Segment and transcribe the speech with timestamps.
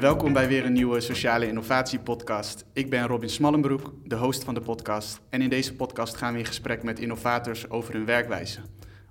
[0.00, 2.64] Welkom bij weer een nieuwe Sociale Innovatie Podcast.
[2.72, 5.20] Ik ben Robin Smallenbroek, de host van de podcast.
[5.28, 8.60] En in deze podcast gaan we in gesprek met innovators over hun werkwijze.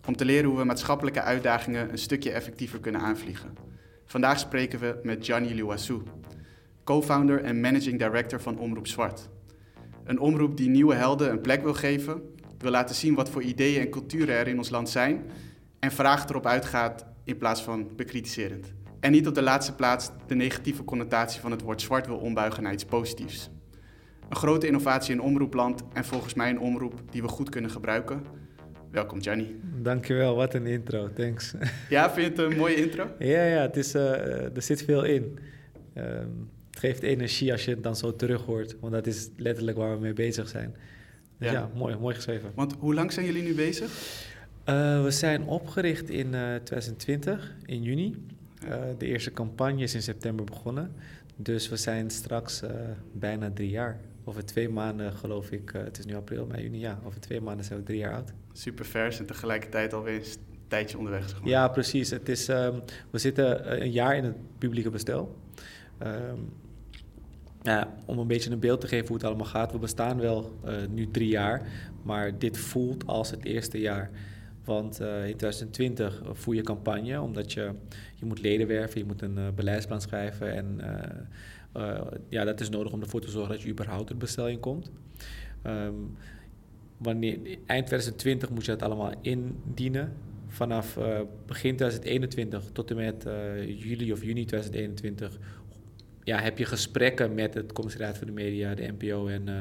[0.07, 3.53] Om te leren hoe we maatschappelijke uitdagingen een stukje effectiever kunnen aanvliegen.
[4.05, 6.03] Vandaag spreken we met Gianni Louassou,
[6.83, 9.29] co-founder en managing director van Omroep Zwart.
[10.03, 12.21] Een omroep die nieuwe helden een plek wil geven,
[12.57, 15.25] wil laten zien wat voor ideeën en culturen er in ons land zijn
[15.79, 18.73] en vragen erop uitgaat in plaats van bekritiserend.
[19.05, 22.63] En niet op de laatste plaats de negatieve connotatie van het woord zwart wil ombuigen
[22.63, 23.49] naar iets positiefs.
[24.29, 28.23] Een grote innovatie in omroepland en volgens mij een omroep die we goed kunnen gebruiken.
[28.91, 29.59] Welkom Gianni.
[29.81, 31.53] Dankjewel, wat een intro, thanks.
[31.89, 33.07] Ja, vind je het een mooie intro?
[33.19, 35.39] ja, ja het is, uh, er zit veel in.
[35.97, 39.77] Um, het geeft energie als je het dan zo terug hoort, want dat is letterlijk
[39.77, 40.75] waar we mee bezig zijn.
[41.37, 42.51] Dus ja, ja mooi, mooi geschreven.
[42.55, 43.87] Want hoe lang zijn jullie nu bezig?
[44.69, 48.15] Uh, we zijn opgericht in uh, 2020, in juni.
[48.65, 50.91] Uh, de eerste campagne is in september begonnen.
[51.35, 52.69] Dus we zijn straks uh,
[53.13, 53.99] bijna drie jaar.
[54.23, 56.99] Over twee maanden geloof ik, uh, het is nu april, mei, juni, ja.
[57.03, 58.33] Over twee maanden zijn we drie jaar oud.
[58.53, 60.23] Super vers en tegelijkertijd alweer een
[60.67, 61.29] tijdje onderweg.
[61.29, 61.49] Zeg maar.
[61.49, 62.09] Ja, precies.
[62.09, 65.35] Het is, um, we zitten een jaar in het publieke bestel.
[66.03, 66.53] Um,
[67.61, 69.71] ja, om een beetje een beeld te geven hoe het allemaal gaat.
[69.71, 71.67] We bestaan wel nu drie jaar,
[72.03, 74.11] maar dit voelt als het eerste jaar.
[74.65, 77.71] Want uh, in 2020 voer je campagne, omdat je,
[78.15, 80.53] je moet leden werven, je moet een uh, beleidsplan schrijven.
[80.53, 80.79] En
[82.29, 84.91] ja, dat is nodig om ervoor te zorgen dat je überhaupt er bestelling komt.
[85.67, 86.17] Um,
[86.97, 90.13] wanneer, eind 2020 moet je dat allemaal indienen.
[90.47, 90.97] Vanaf
[91.45, 93.25] begin 2021 tot en met
[93.65, 95.39] juli of juni 2021
[96.25, 99.55] ja, heb je gesprekken met het commissariaat voor de media, de NPO en uh,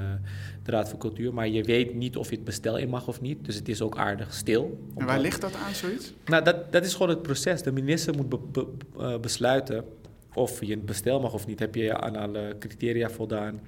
[0.63, 1.35] de Raad voor Cultuur.
[1.35, 3.45] Maar je weet niet of je het bestel in mag of niet.
[3.45, 4.79] Dus het is ook aardig stil.
[4.97, 6.13] En waar ligt dat aan, zoiets?
[6.27, 7.63] Nou, dat, dat is gewoon het proces.
[7.63, 8.67] De minister moet be, be,
[8.99, 9.85] uh, besluiten
[10.35, 11.59] of je het bestel mag of niet.
[11.59, 13.61] Heb je aan alle criteria voldaan?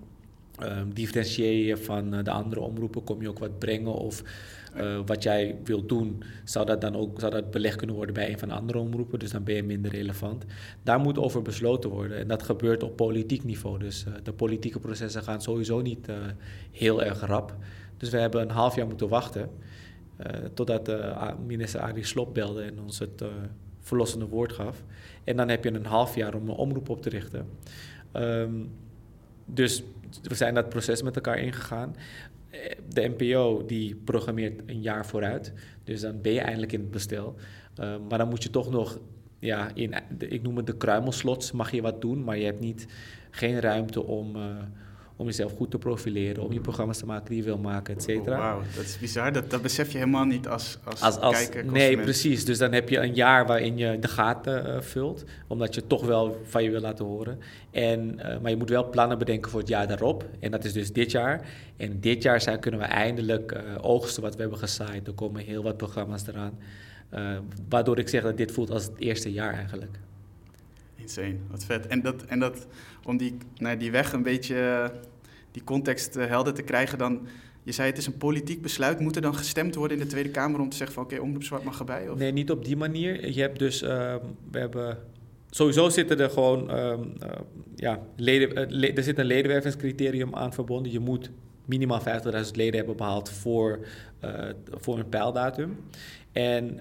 [0.62, 3.04] Um, differentieer je van uh, de andere omroepen?
[3.04, 3.92] Kom je ook wat brengen?
[3.92, 4.22] Of
[4.76, 8.30] uh, wat jij wilt doen, zou dat dan ook zou dat belegd kunnen worden bij
[8.30, 9.18] een van de andere omroepen.
[9.18, 10.44] Dus dan ben je minder relevant.
[10.82, 12.18] Daar moet over besloten worden.
[12.18, 13.78] En dat gebeurt op politiek niveau.
[13.78, 16.16] Dus uh, de politieke processen gaan sowieso niet uh,
[16.70, 17.56] heel erg rap.
[17.96, 19.50] Dus we hebben een half jaar moeten wachten.
[20.54, 20.90] totdat
[21.46, 23.24] minister Arie Slop belde en ons het
[23.80, 24.84] verlossende woord gaf.
[25.24, 27.46] En dan heb je een half jaar om een omroep op te richten.
[28.12, 28.70] Um,
[29.46, 29.82] dus
[30.22, 31.96] we zijn dat proces met elkaar ingegaan
[32.88, 35.52] de NPO die programmeert een jaar vooruit.
[35.84, 37.34] Dus dan ben je eindelijk in het bestel.
[37.80, 39.00] Uh, maar dan moet je toch nog,
[39.38, 42.86] ja, in, ik noem het de kruimelslots, mag je wat doen, maar je hebt niet,
[43.30, 44.42] geen ruimte om, uh,
[45.16, 48.02] om jezelf goed te profileren, om je programma's te maken die je wil maken, et
[48.02, 48.36] cetera.
[48.36, 49.32] Oh, Wauw, dat is bizar.
[49.32, 51.72] Dat, dat besef je helemaal niet als, als, als, als kijker.
[51.72, 52.44] Nee, precies.
[52.44, 56.04] Dus dan heb je een jaar waarin je de gaten uh, vult, omdat je toch
[56.04, 57.38] wel van je wil laten horen.
[57.70, 60.24] En, uh, maar je moet wel plannen bedenken voor het jaar daarop.
[60.40, 61.48] En dat is dus dit jaar.
[61.76, 65.06] En dit jaar zijn, kunnen we eindelijk uh, oogsten wat we hebben gezaaid.
[65.06, 66.58] Er komen heel wat programma's eraan.
[67.68, 69.98] waardoor ik zeg dat dit voelt als het eerste jaar eigenlijk.
[71.06, 71.86] Insane, wat vet.
[71.86, 72.66] En, dat, en dat,
[73.04, 74.90] om die, nou, die weg een beetje,
[75.50, 77.26] die context uh, helder te krijgen, dan...
[77.62, 79.00] Je zei het is een politiek besluit.
[79.00, 81.64] Moet er dan gestemd worden in de Tweede Kamer om te zeggen van oké, okay,
[81.64, 82.08] mag erbij?
[82.08, 82.18] Of?
[82.18, 83.30] Nee, niet op die manier.
[83.30, 84.14] Je hebt dus, uh,
[84.50, 84.98] we hebben...
[85.50, 87.30] Sowieso zitten er gewoon, um, uh,
[87.74, 90.92] ja, leden, le er zit een ledenwervingscriterium aan verbonden.
[90.92, 91.30] Je moet
[91.64, 93.86] minimaal 50.000 leden hebben behaald voor,
[94.70, 95.76] voor een pijldatum.
[96.32, 96.80] En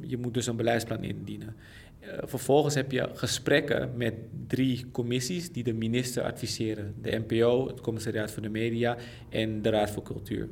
[0.00, 1.56] je moet dus een beleidsplan indienen.
[2.02, 4.14] Uh, vervolgens heb je gesprekken met
[4.46, 8.96] drie commissies die de minister adviseren: de NPO, het Commissariaat voor de Media
[9.28, 10.48] en de Raad voor Cultuur.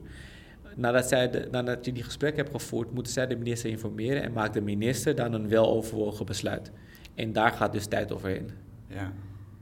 [0.74, 4.32] Nadat, zij de, nadat je die gesprekken hebt gevoerd, moeten zij de minister informeren en
[4.32, 6.70] maakt de minister dan een weloverwogen besluit.
[7.14, 8.50] En daar gaat dus tijd overheen.
[8.86, 9.12] Ja,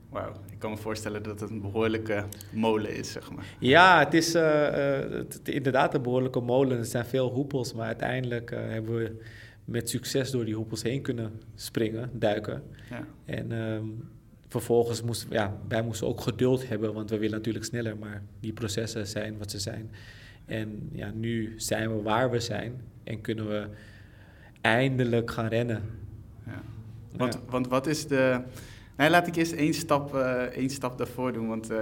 [0.09, 0.33] wauw.
[0.51, 3.45] Ik kan me voorstellen dat het een behoorlijke molen is, zeg maar.
[3.59, 6.77] Ja, het is uh, uh, het, inderdaad een behoorlijke molen.
[6.77, 9.21] Er zijn veel hoepels, maar uiteindelijk hebben we
[9.69, 12.63] met succes door die hoepels heen kunnen springen, duiken.
[12.89, 13.05] Ja.
[13.25, 14.09] En um,
[14.47, 18.53] vervolgens moesten ja, wij moesten ook geduld hebben, want we willen natuurlijk sneller, maar die
[18.53, 19.91] processen zijn wat ze zijn.
[20.45, 23.67] En ja, nu zijn we waar we zijn en kunnen we
[24.61, 25.81] eindelijk gaan rennen.
[26.45, 26.61] Ja.
[27.17, 27.39] Want, ja.
[27.49, 28.41] want wat is de.
[28.97, 31.47] Nee, laat ik eerst één stap, uh, één stap daarvoor doen.
[31.47, 31.77] Want uh,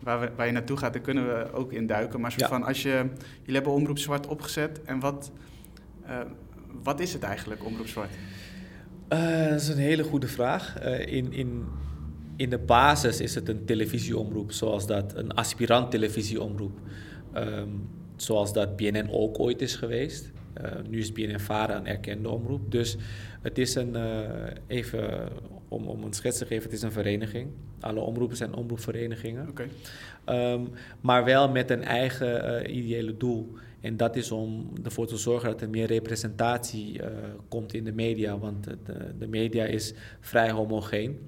[0.00, 2.20] waar, we, waar je naartoe gaat, daar kunnen we ook in duiken.
[2.20, 2.48] Maar ja.
[2.48, 3.06] van als je.
[3.38, 4.82] Jullie hebben Omroep Zwart opgezet.
[4.82, 5.32] En wat.
[6.06, 6.20] Uh,
[6.82, 8.10] wat is het eigenlijk, Omroep Zwart?
[9.12, 10.84] Uh, dat is een hele goede vraag.
[10.84, 11.64] Uh, in, in,
[12.36, 16.78] in de basis is het een televisieomroep, zoals dat een aspirant televisieomroep.
[17.36, 20.32] Um, zoals dat BNN ook ooit is geweest.
[20.62, 22.70] Uh, nu is BNN Vara een erkende omroep.
[22.70, 22.96] Dus
[23.42, 23.96] het is een,
[24.66, 25.28] even
[25.68, 27.48] om, om een schets te geven, het is een vereniging.
[27.80, 29.48] Alle omroepen zijn omroepverenigingen.
[29.48, 29.66] Oké.
[30.24, 30.60] Ehm,
[31.00, 33.54] maar wel met een eigen eh, ideële doel.
[33.84, 37.08] En dat is om ervoor te zorgen dat er meer representatie eh,
[37.48, 38.38] komt in de media.
[38.38, 38.76] Want de,
[39.18, 41.18] de media is vrij homogeen.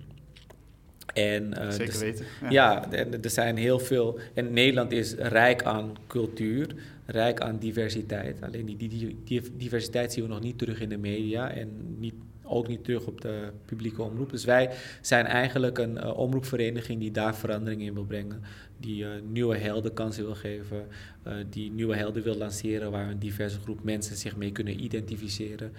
[1.14, 2.24] En, eh, Zeker dus- weten.
[2.50, 4.18] Ja, en er zijn heel veel.
[4.34, 6.74] En Nederland is rijk aan cultuur,
[7.06, 8.42] rijk aan diversiteit.
[8.42, 12.14] Alleen die, die, die diversiteit zien we nog niet terug in de media en niet,
[12.46, 14.30] ook niet terug op de publieke omroep.
[14.30, 14.70] Dus wij
[15.00, 18.42] zijn eigenlijk een uh, omroepvereniging die daar verandering in wil brengen.
[18.80, 20.86] Die uh, nieuwe helden kansen wil geven.
[21.26, 25.72] Uh, die nieuwe helden wil lanceren waar een diverse groep mensen zich mee kunnen identificeren.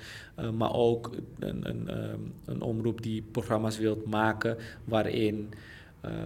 [0.58, 5.50] maar ook een, een, um, een omroep die programma's wil maken waarin.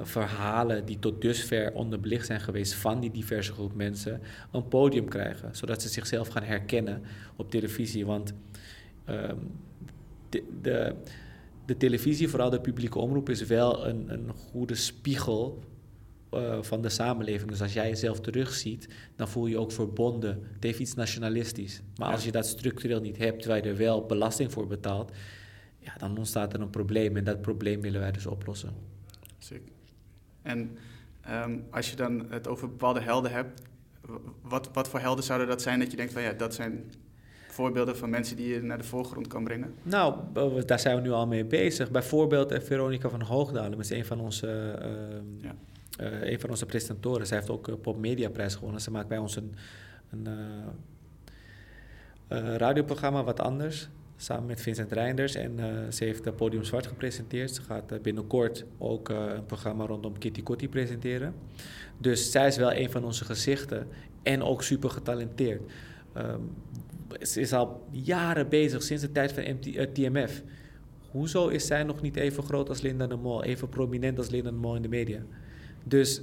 [0.04, 4.22] Verhalen die tot dusver onderbelicht zijn geweest van die diverse groep mensen
[4.52, 7.02] een podium krijgen, zodat ze zichzelf gaan herkennen
[7.36, 8.06] op televisie.
[8.06, 8.34] Want
[9.10, 9.52] um,
[10.32, 10.96] de, de,
[11.66, 15.64] de, televisie, vooral de publieke omroep, is wel een, een goede spiegel
[16.34, 17.50] uh, van de samenleving.
[17.50, 20.48] Dus als jij jezelf terugziet, dan voel je je ook verbonden.
[20.54, 21.82] Het heeft iets nationalistisch.
[21.96, 22.14] Maar ja.
[22.14, 25.12] als je dat structureel niet hebt, terwijl je er wel belasting voor betaalt,
[25.80, 27.18] ja, dan ontstaat er een probleem.
[27.18, 28.74] En dat probleem willen wij dus oplossen.
[29.38, 29.72] Zeker.
[30.42, 30.78] En
[31.30, 33.62] um, als je dan het over bepaalde helden hebt,
[34.42, 36.92] wat, wat voor helden zouden dat zijn dat je denkt van ja, dat zijn
[37.62, 39.74] voorbeelden van mensen die je naar de voorgrond kan brengen?
[39.84, 40.16] Nou,
[40.66, 41.92] daar zijn we nu al mee bezig.
[41.92, 44.88] Bijvoorbeeld Veronica van Hoogdalen, dat is een van onze, uh,
[45.42, 45.56] ja.
[46.00, 47.28] uh, een van onze presentatoren.
[47.28, 48.82] Zij heeft ook Pop Media Prijs gewonnen.
[48.82, 49.56] Ze maakt bij ons een,
[50.10, 50.28] een
[52.32, 53.90] uh, radioprogramma wat anders.
[54.18, 55.36] Samen met Vincent Reinders.
[55.36, 55.60] En
[55.94, 57.56] ze heeft het Podium Zwart gepresenteerd.
[57.56, 61.34] Ze gaat binnenkort ook een programma rondom Kitty Kotti presenteren.
[61.98, 63.88] Dus zij is wel een van onze gezichten.
[64.24, 65.62] En ook super getalenteerd.
[66.18, 66.54] Um,
[67.22, 69.60] ze is al jaren bezig, sinds de tijd van
[69.94, 70.44] TMF.
[71.12, 74.50] Hoezo is zij nog niet even groot als Linda de Mol, even prominent als Linda
[74.50, 75.22] de Mol in de media?
[75.84, 76.22] Dus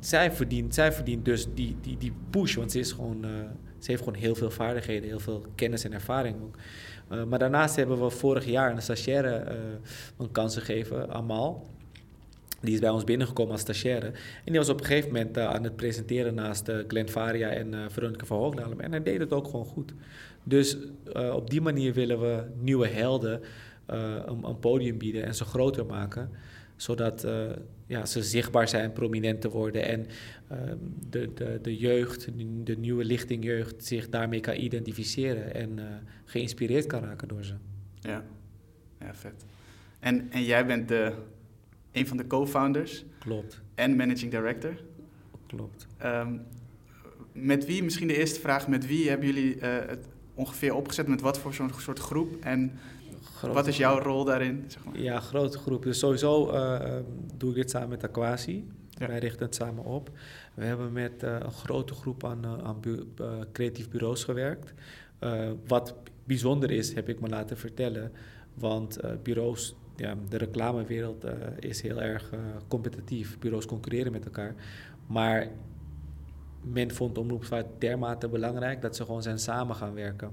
[0.00, 3.30] zij verdient, zij verdient dus die, die, die push, want ze, is gewoon, uh,
[3.78, 6.56] ze heeft gewoon heel veel vaardigheden, heel veel kennis en ervaring ook.
[7.12, 9.56] Uh, maar daarnaast hebben we vorig jaar een stagiaire
[10.18, 11.68] een kans gegeven, Amal.
[12.60, 14.06] Die is bij ons binnengekomen als stagiaire.
[14.06, 17.72] En die was op een gegeven moment uh, aan het presenteren naast uh, Faria en
[17.72, 18.80] uh, Veronica van Hoogdalen.
[18.80, 19.92] En hij deed het ook gewoon goed.
[20.42, 20.76] Dus
[21.32, 23.40] op die manier willen we nieuwe helden
[23.86, 26.30] een, een, podium bieden en ze groter maken.
[26.76, 27.26] Zodat
[27.86, 29.84] ja, ze zichtbaar zijn, prominenter worden.
[29.84, 30.06] En
[31.10, 32.28] de, de, de jeugd,
[32.64, 35.54] de nieuwe lichting jeugd, zich daarmee kan identificeren.
[35.54, 35.78] En
[36.24, 37.54] geïnspireerd kan raken door ze.
[37.94, 38.24] Ja,
[39.00, 39.44] ja vet.
[40.00, 41.12] En, en jij bent de
[41.92, 43.04] een van de co-founders.
[43.18, 43.60] Klopt.
[43.74, 44.74] En managing director.
[45.46, 45.86] Klopt.
[46.04, 46.42] Um,
[47.32, 51.06] met wie, misschien de eerste vraag, met wie hebben jullie uh, het ongeveer opgezet?
[51.06, 52.36] Met wat voor soort, soort groep?
[52.40, 52.78] En
[53.22, 54.06] grote wat is jouw groep.
[54.06, 54.64] rol daarin?
[54.66, 54.98] Zeg maar?
[54.98, 55.82] Ja, grote groep.
[55.82, 56.96] Dus sowieso uh,
[57.36, 58.68] doe ik dit samen met Aquasi.
[58.88, 59.06] Ja.
[59.06, 60.10] Wij richten het samen op.
[60.54, 63.06] We hebben met uh, een grote groep aan, aan bu
[63.52, 64.72] creatief bureaus gewerkt.
[65.66, 65.94] wat
[66.24, 68.12] bijzonder is, heb ik me laten vertellen.
[68.54, 73.38] Want bureaus ja, de reclamewereld uh, is heel erg uh, competitief.
[73.38, 74.54] Bureaus concurreren met elkaar.
[75.06, 75.48] Maar
[76.60, 80.30] men vond omroepsvaart dermate belangrijk dat ze gewoon zijn samen gaan werken.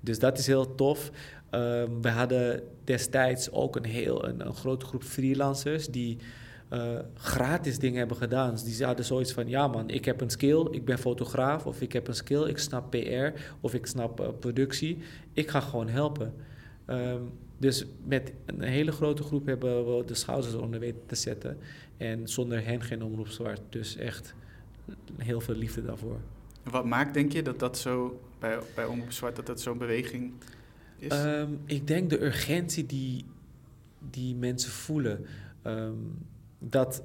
[0.00, 1.10] Dus dat is heel tof.
[1.50, 6.18] Um, we hadden destijds ook een heel een, grote groep freelancers die
[6.72, 8.50] uh, gratis dingen hebben gedaan.
[8.50, 11.80] Dus die hadden zoiets van: ja, man, ik heb een skill, ik ben fotograaf, of
[11.80, 14.98] ik heb een skill, ik snap PR, of ik snap productie.
[15.32, 16.34] Ik ga gewoon helpen.
[16.86, 21.58] Um, dus met een hele grote groep hebben we de schouders onder weten te zetten.
[21.96, 23.60] En zonder hen geen omroep zwart.
[23.68, 24.34] Dus echt
[25.16, 26.20] heel veel liefde daarvoor.
[26.62, 30.32] Wat maakt, denk je, dat dat zo bij, bij Omroep Zwart, dat dat zo'n beweging
[30.98, 31.24] is?
[31.24, 33.24] Um, ik denk de urgentie die,
[34.10, 35.26] die mensen voelen.
[35.66, 36.18] Um,
[36.58, 37.02] dat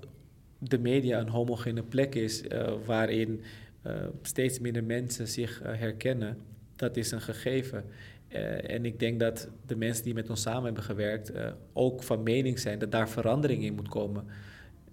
[0.58, 3.42] de media een homogene plek is uh, waarin
[3.88, 6.38] uh, steeds minder mensen zich uh, herkennen.
[6.76, 7.86] Dat is een gegeven.
[8.30, 12.04] Uh, en ik denk dat de mensen die met ons samen hebben gewerkt uh, ook
[12.04, 14.26] van mening zijn dat daar verandering in moet komen.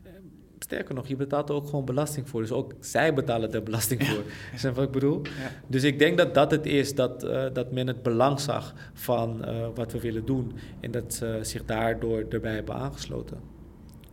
[0.05, 0.11] Uh,
[0.59, 2.41] sterker nog, je betaalt er ook gewoon belasting voor.
[2.41, 4.25] Dus ook zij betalen er belasting voor.
[4.25, 4.55] Ja.
[4.55, 5.23] Is dat wat ik bedoel?
[5.23, 5.51] Ja.
[5.67, 7.21] Dus ik denk dat dat het is, dat,
[7.55, 10.53] dat men het belang zag van wat we willen doen.
[10.81, 13.41] En dat ze zich daardoor erbij hebben aangesloten.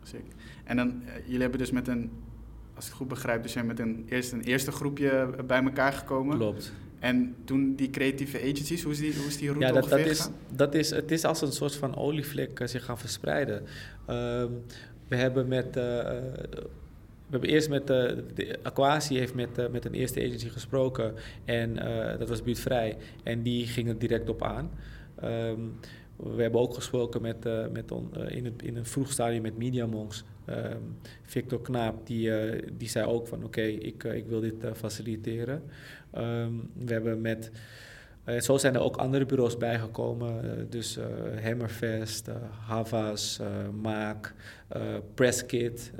[0.04, 0.34] Zeker.
[0.64, 2.12] En dan, jullie hebben dus met een,
[2.76, 5.94] als ik het goed begrijp, dus zijn met een, eerst een eerste groepje bij elkaar
[5.94, 6.38] gekomen.
[6.38, 6.74] Klopt.
[7.00, 10.00] En toen die creatieve agencies, hoe is die, hoe is die route ja, dat, dat
[10.00, 10.36] is, gegaan?
[10.56, 13.64] dat is, Het is als een soort van olievlek uh, zich gaan verspreiden.
[14.10, 14.64] Um,
[15.08, 15.66] we hebben met...
[15.68, 15.84] Uh,
[17.30, 17.88] we hebben eerst met uh,
[18.36, 21.14] de Aquasi heeft met, uh, met een eerste agency gesproken
[21.46, 24.72] en uh, dat was buurtvrij en die ging er direct op aan.
[25.24, 25.80] Um,
[26.16, 30.24] we hebben ook gesproken met, met on, in, het, in een vroeg stadium met Mediamonks.
[30.50, 32.32] Um, Victor Knaap, die,
[32.78, 35.64] die zei ook van oké, ik, ik wil dit faciliteren.
[36.18, 37.52] Um, we hebben met
[38.40, 40.68] zo zijn er ook andere bureaus bijgekomen.
[40.70, 41.00] Dus
[41.42, 42.30] Hammerfest,
[42.68, 43.40] Havas,
[43.82, 44.34] Maak,
[45.14, 45.92] Presskit.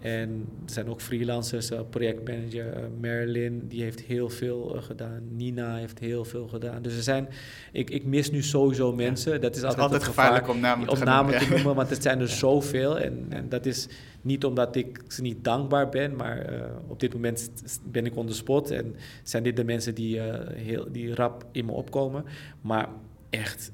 [0.00, 5.22] En er zijn ook freelancers, projectmanager Marilyn, die heeft heel veel gedaan.
[5.36, 6.82] Nina heeft heel veel gedaan.
[6.82, 7.28] Dus er zijn,
[7.72, 9.40] ik, ik mis nu sowieso mensen.
[9.40, 12.20] Dat is altijd, altijd gevaarlijk om namen te, om namen te noemen, want het zijn
[12.20, 12.98] er zoveel.
[12.98, 13.88] En, en dat is
[14.22, 17.50] niet omdat ik ze niet dankbaar ben, maar uh, op dit moment
[17.84, 18.70] ben ik on the spot.
[18.70, 22.24] En zijn dit de mensen die, uh, heel, die rap in me opkomen.
[22.60, 22.88] Maar
[23.30, 23.72] echt,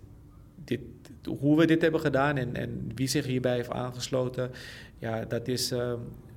[0.64, 0.80] dit,
[1.38, 4.50] hoe we dit hebben gedaan en, en wie zich hierbij heeft aangesloten,
[5.06, 5.92] ja, dat is uh,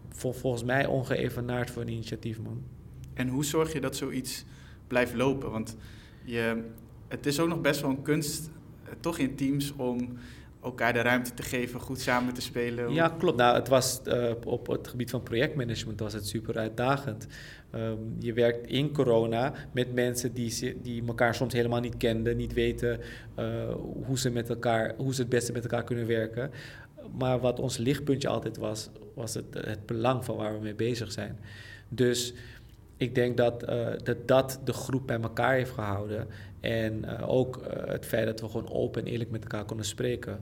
[0.09, 2.63] vol, volgens mij ongeëvenaard voor een initiatief, man.
[3.13, 4.45] En hoe zorg je dat zoiets
[4.87, 5.51] blijft lopen?
[5.51, 5.77] Want
[6.23, 6.63] je,
[7.07, 8.49] het is ook nog best wel een kunst,
[8.99, 10.17] toch in teams, om
[10.63, 12.93] elkaar de ruimte te geven, goed samen te spelen?
[12.93, 13.37] Ja, klopt.
[13.37, 17.27] Nou, het was uh, op het gebied van projectmanagement was het super uitdagend.
[17.75, 22.53] Um, je werkt in corona met mensen die, die elkaar soms helemaal niet kenden, niet
[22.53, 22.99] weten
[23.39, 23.45] uh,
[24.05, 26.51] hoe ze met elkaar, hoe ze het beste met elkaar kunnen werken.
[27.17, 31.11] Maar wat ons lichtpuntje altijd was, was het, het belang van waar we mee bezig
[31.11, 31.39] zijn.
[31.89, 32.33] Dus
[32.97, 36.27] ik denk dat, uh, dat dat de groep bij elkaar heeft gehouden.
[36.59, 40.39] En uh, ook het feit dat we gewoon open en eerlijk met elkaar konden spreken.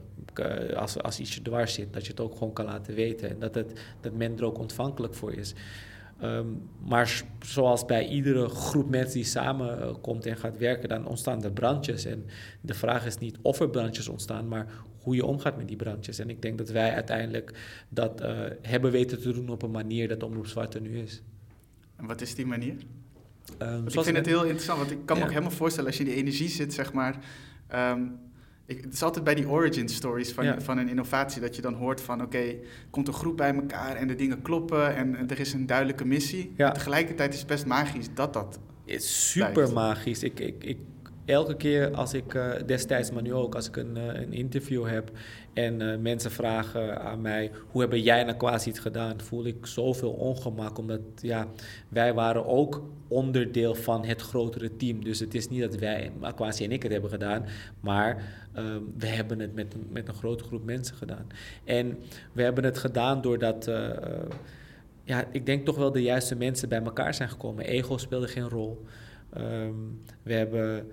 [0.76, 3.28] als, als iets je dwars zit, dat je het ook gewoon kan laten weten.
[3.28, 5.54] En dat, het, dat men er ook ontvankelijk voor is.
[6.22, 11.52] Um, maar zoals bij iedere groep mensen die samenkomt en gaat werken, dan ontstaan er
[11.52, 12.04] brandjes.
[12.04, 12.26] En
[12.60, 14.66] de vraag is niet of er brandjes ontstaan, maar
[15.00, 16.18] hoe je omgaat met die brandjes.
[16.18, 17.52] En ik denk dat wij uiteindelijk
[17.88, 18.22] dat
[18.62, 21.22] hebben weten te doen op een manier dat Omroep Zwart er nu is.
[21.96, 22.74] En wat is die manier?
[23.62, 26.04] Um, ik vind het heel interessant, want ik kan me ook helemaal voorstellen als je
[26.04, 27.18] in die energie zit, zeg maar.
[27.74, 28.18] Um,
[28.66, 31.74] ik, het is altijd bij die origin stories van, van een innovatie dat je dan
[31.74, 32.54] hoort van oké,
[32.90, 36.52] komt een groep bij elkaar en de dingen kloppen en, er is een duidelijke missie.
[36.56, 36.72] Ja.
[36.72, 38.58] Tegelijkertijd is het best magisch dat dat.
[38.84, 39.72] Het is super blijft.
[39.72, 40.22] magisch.
[40.22, 40.78] Ik, ik, ik
[41.28, 44.86] elke keer als ik uh, destijds, maar nu ook, als ik een, uh, een interview
[44.86, 45.10] heb
[45.52, 49.20] en uh, mensen vragen aan mij, hoe hebben jij nou quasi het gedaan?
[49.20, 51.46] Voel ik zoveel ongemak, omdat ja,
[51.88, 55.04] wij waren ook onderdeel van het grotere team.
[55.04, 57.44] Dus het is niet dat wij, Aquasi en ik het hebben gedaan,
[57.80, 61.26] maar ehm, we hebben het met, met een grote groep mensen gedaan.
[61.64, 61.98] En
[62.32, 63.70] we hebben het gedaan doordat
[65.04, 67.64] ja, ik denk toch wel de juiste mensen bij elkaar zijn gekomen.
[67.64, 68.84] Ego speelde geen rol.
[69.36, 70.90] Um, we hebben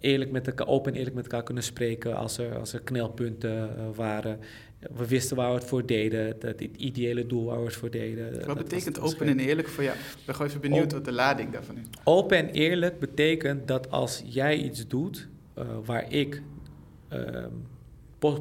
[0.00, 3.70] eerlijk met elkaar, open en eerlijk met elkaar kunnen spreken als er, als er knelpunten
[3.78, 4.38] uh, waren.
[4.78, 7.90] We wisten waar we het voor deden, dat het ideële doel waar we het voor
[7.90, 8.46] deden.
[8.46, 9.96] Wat betekent open en eerlijk voor jou?
[9.96, 11.84] Ik ben gewoon even benieuwd wat de lading daarvan is.
[12.04, 15.28] Open en eerlijk betekent dat als jij iets doet
[15.58, 16.42] uh, waar ik
[17.08, 17.50] ehm,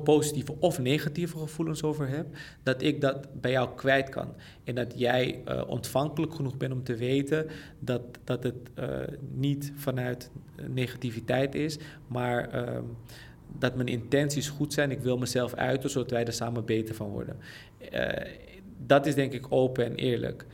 [0.03, 2.25] positieve of negatieve gevoelens over heb,
[2.63, 4.34] dat ik dat bij jou kwijt kan.
[4.63, 7.48] En dat jij uh, ontvankelijk genoeg bent om te weten
[7.79, 8.88] dat, dat het uh,
[9.34, 10.32] niet vanuit
[10.67, 11.77] negativiteit is,
[12.08, 12.79] maar uh,
[13.60, 14.91] dat mijn intenties goed zijn.
[14.91, 17.38] Ik wil mezelf uiten, zodat wij er samen beter van worden.
[17.91, 18.32] Eh,
[18.86, 20.46] dat is denk ik open en eerlijk.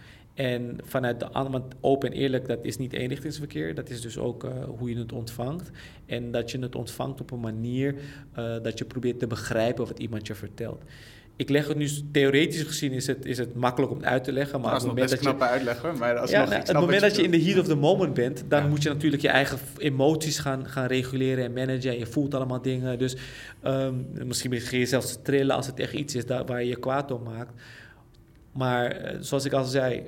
[0.42, 3.76] En vanuit de andere, want open en eerlijk, dat is niet eenrichtingsverkeer.
[3.76, 5.72] Dat is dus ook uh, hoe je het ontvangt.
[6.06, 7.96] En dat je het ontvangt op een manier
[8.40, 10.84] uh, dat je probeert te begrijpen wat iemand je vertelt.
[11.36, 14.32] Ik leg het nu theoretisch gezien is het, is het makkelijk om het uit te
[14.32, 14.62] leggen.
[14.62, 15.98] Maar dat is nog best knappe uitleggen.
[15.98, 18.44] Maar als ja, nou, het moment dat je in de heat of the moment bent,
[18.48, 18.68] dan ja.
[18.68, 21.92] moet je natuurlijk je eigen emoties gaan, gaan reguleren en managen.
[21.92, 23.00] En je voelt allemaal dingen.
[23.00, 23.16] Dus
[23.64, 26.70] um, misschien begin je zelfs te trillen als het echt iets is daar, waar je
[26.70, 27.54] je kwaad om maakt.
[28.52, 30.04] Maar uh, zoals ik al zei,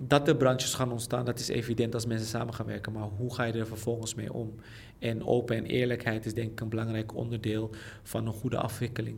[0.00, 2.92] dat er brandjes gaan ontstaan, dat is evident als mensen samen gaan werken.
[2.92, 4.54] Maar hoe ga je er vervolgens mee om?
[4.98, 7.70] En open en eerlijkheid is denk ik een belangrijk onderdeel
[8.02, 9.16] van een goede afwikkeling.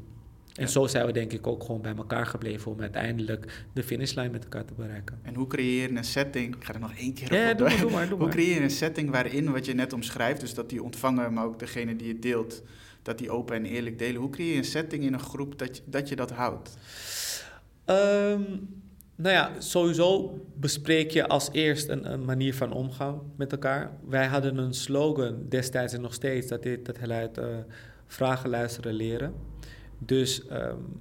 [0.54, 0.68] En ja.
[0.68, 4.42] zo zijn we denk ik ook gewoon bij elkaar gebleven om uiteindelijk de finishlijn met
[4.42, 5.18] elkaar te bereiken.
[5.22, 7.76] En hoe creëer je een setting, ik ga er nog één keer ja, op doe,
[7.80, 10.70] doe, maar, doe Hoe creëer je een setting waarin, wat je net omschrijft, dus dat
[10.70, 12.62] die ontvanger, maar ook degene die het deelt,
[13.02, 14.20] dat die open en eerlijk delen.
[14.20, 16.76] Hoe creëer je een setting in een groep dat je dat, je dat houdt?
[17.86, 18.68] Um,
[19.16, 23.90] nou ja, sowieso bespreek je als eerst een, een, manier van omgaan met elkaar.
[24.08, 27.44] Wij hadden een slogan destijds en nog steeds, dat, dit, dat luidt uh,
[28.06, 29.34] vragen, luisteren, leren.
[29.98, 31.00] Dus um,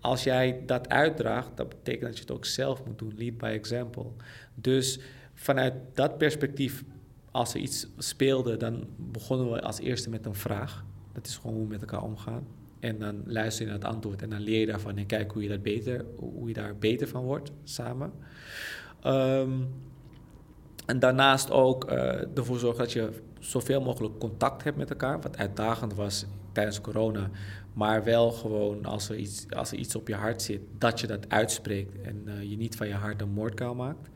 [0.00, 3.46] als jij dat uitdraagt, dat betekent dat je het ook zelf moet doen, lead by
[3.46, 4.06] example.
[4.54, 4.98] Dus
[5.34, 6.84] vanuit dat perspectief,
[7.30, 10.84] als er iets speelde, dan begonnen we als eerste met een vraag.
[11.12, 12.46] Dat is gewoon hoe we met elkaar omgaan.
[12.86, 15.42] En dan luister je naar het antwoord en dan leer je daarvan en kijk hoe
[15.42, 18.12] je, dat beter, hoe je daar beter van wordt samen.
[19.06, 19.68] Um,
[20.86, 25.20] En daarnaast ook uh, ervoor zorgen dat je zoveel mogelijk contact hebt met elkaar.
[25.20, 27.30] Wat uitdagend was tijdens corona.
[27.72, 31.06] Maar wel gewoon als er iets, als er iets op je hart zit, dat je
[31.06, 32.00] dat uitspreekt.
[32.02, 34.08] En uh, je niet van je hart een moordkuil maakt.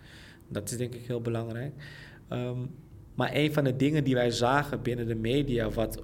[0.48, 1.72] Dat is denk ik heel belangrijk.
[2.28, 2.70] Um,
[3.14, 6.02] maar een van de dingen die wij zagen binnen de media, wat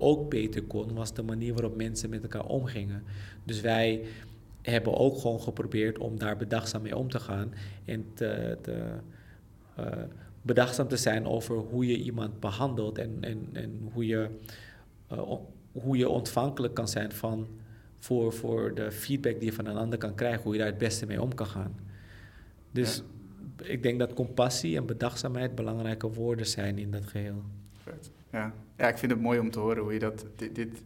[0.00, 3.02] ook beter kon, was de manier waarop mensen met elkaar omgingen.
[3.44, 4.04] Dus wij
[4.62, 7.52] hebben ook gewoon geprobeerd om daar bedachtzaam mee om te gaan.
[7.84, 8.94] En te, te
[9.78, 9.86] uh,
[10.42, 14.28] bedachtzaam te zijn over hoe je iemand behandelt en, en, en hoe, je,
[15.12, 15.32] uh,
[15.72, 17.48] hoe je ontvankelijk kan zijn van,
[17.98, 20.78] voor, voor de feedback die je van een ander kan krijgen, hoe je daar het
[20.78, 21.74] beste mee om kan gaan.
[22.72, 23.02] Dus
[23.62, 27.42] ik denk dat compassie en bedachtzaamheid belangrijke woorden zijn in dat geheel.
[28.32, 28.54] Ja.
[28.80, 30.26] Ja, ik vind het mooi om te horen hoe je dat.
[30.36, 30.82] Dit, dit,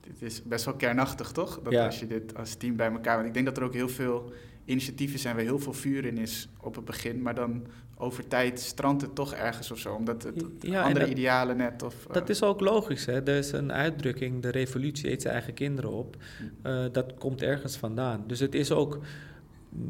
[0.00, 1.60] dit is best wel kernachtig, toch?
[1.62, 3.14] Dat als je dit als team bij elkaar.
[3.14, 4.32] Want ik denk dat er ook heel veel
[4.64, 7.66] initiatieven zijn waar heel veel vuur in is op het begin, maar dan
[7.98, 11.94] over tijd strandt het toch ergens of zo, omdat het andere idealen net of...
[12.12, 13.22] Dat is ook logisch, hè.
[13.22, 16.16] Er is een uitdrukking, de revolutie eet zijn eigen kinderen op.
[16.38, 16.68] Hm.
[16.68, 18.24] Eh, dat komt ergens vandaan.
[18.26, 18.98] Dus het is ook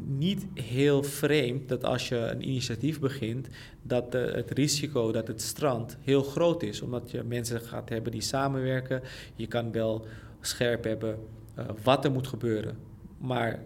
[0.05, 3.47] niet heel vreemd dat als je een initiatief begint,
[3.81, 6.81] dat het risico dat het strand heel groot is.
[6.81, 9.01] Omdat je mensen gaat hebben die samenwerken.
[9.35, 10.05] Je kan wel
[10.41, 11.19] scherp hebben
[11.59, 12.77] uh, wat er moet gebeuren.
[13.17, 13.63] Maar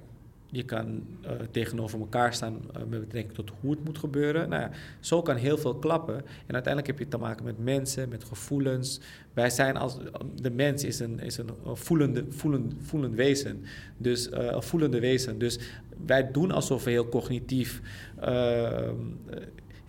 [0.52, 4.50] je kan uh, tegenover elkaar staan uh, met betrekking tot hoe het moet gebeuren.
[4.50, 6.16] Nou ja, zo kan heel veel klappen.
[6.18, 9.00] En uiteindelijk heb je te maken met mensen, met gevoelens.
[9.34, 9.98] Wij zijn als...
[10.42, 13.64] De mens is een, is een voelende, voelend, voelend wezen.
[13.98, 15.38] Dus een voelende wezen.
[15.38, 15.60] Dus
[16.06, 17.82] wij doen alsof we heel cognitief...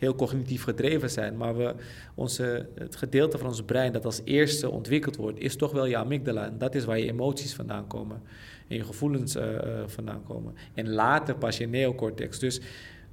[0.03, 1.75] heel cognitief gedreven zijn, maar we,
[2.15, 5.97] onze, het gedeelte van ons brein dat als eerste ontwikkeld wordt, is toch wel je
[5.97, 6.47] amygdala.
[6.47, 8.23] En dat is waar je emoties vandaan komen
[8.69, 9.43] en je gevoelens uh,
[9.87, 10.55] vandaan komen.
[10.75, 12.39] En later pas je neocortex.
[12.39, 12.61] Dus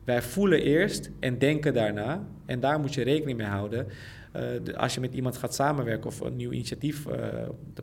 [0.03, 2.27] wij voelen eerst en denken daarna.
[2.45, 3.87] En daar moet je rekening mee houden.
[4.35, 7.15] Uh, als je met iemand gaat samenwerken of een nieuw initiatief uh,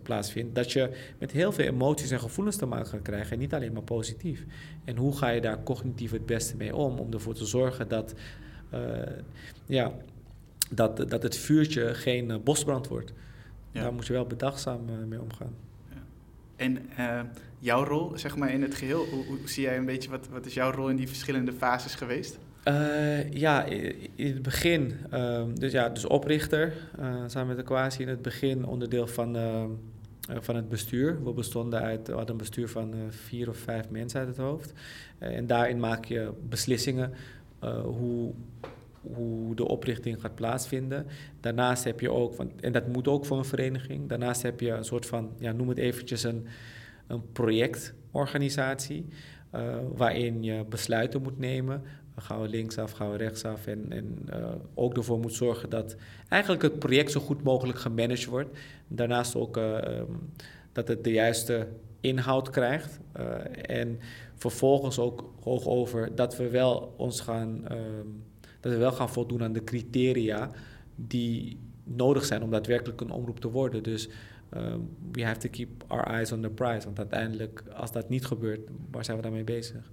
[0.02, 3.54] plaatsvindt, dat je met heel veel emoties en gevoelens te maken gaat krijgen en niet
[3.54, 4.44] alleen maar positief.
[4.84, 8.14] En hoe ga je daar cognitief het beste mee om, om ervoor te zorgen dat,
[9.66, 9.92] ja,
[10.70, 13.12] dat, dat het vuurtje geen bosbrand wordt.
[13.72, 13.82] Ja.
[13.82, 15.54] Daar moet je wel bedachtzaam mee omgaan.
[16.56, 16.78] En
[17.58, 20.46] jouw rol, zeg maar, in het geheel, hoe, hoe, zie jij een beetje, wat, wat
[20.46, 22.38] is jouw rol in die verschillende fases geweest?
[22.68, 23.64] Uh, ja,
[24.14, 28.22] in het begin, uh, dus ja, dus oprichter, uh, samen met de quasi in het
[28.22, 29.36] begin onderdeel van,
[30.28, 31.24] van het bestuur.
[31.24, 34.72] We bestonden uit, we hadden een bestuur van vier of vijf mensen uit het hoofd.
[35.18, 37.12] en daarin maak je beslissingen
[37.84, 38.32] hoe,
[39.14, 41.06] hoe de oprichting gaat plaatsvinden.
[41.40, 44.84] Daarnaast heb je ook, en dat moet ook voor een vereniging, daarnaast heb je een
[44.84, 46.46] soort van, ja, noem het eventjes een,
[47.06, 49.06] een projectorganisatie,
[49.54, 51.82] uh, waarin je besluiten moet nemen.
[52.18, 55.96] Gaan we linksaf, gaan we rechtsaf en, en uh, ook ervoor moet zorgen dat
[56.28, 58.58] eigenlijk het project zo goed mogelijk gemanaged wordt.
[58.88, 60.32] Daarnaast ook um,
[60.72, 61.66] dat het de juiste
[62.00, 62.98] inhoud krijgt.
[63.62, 63.98] en
[64.36, 68.24] vervolgens ook hoog over dat we wel ons gaan um,
[68.60, 70.50] dat we wel gaan voldoen aan de criteria
[70.94, 73.82] die nodig zijn om daadwerkelijk een omroep te worden.
[73.82, 74.08] Dus
[74.56, 76.84] um, we have to keep our eyes on the prize.
[76.84, 79.90] Want uiteindelijk, als dat niet gebeurt, waar zijn we daarmee bezig?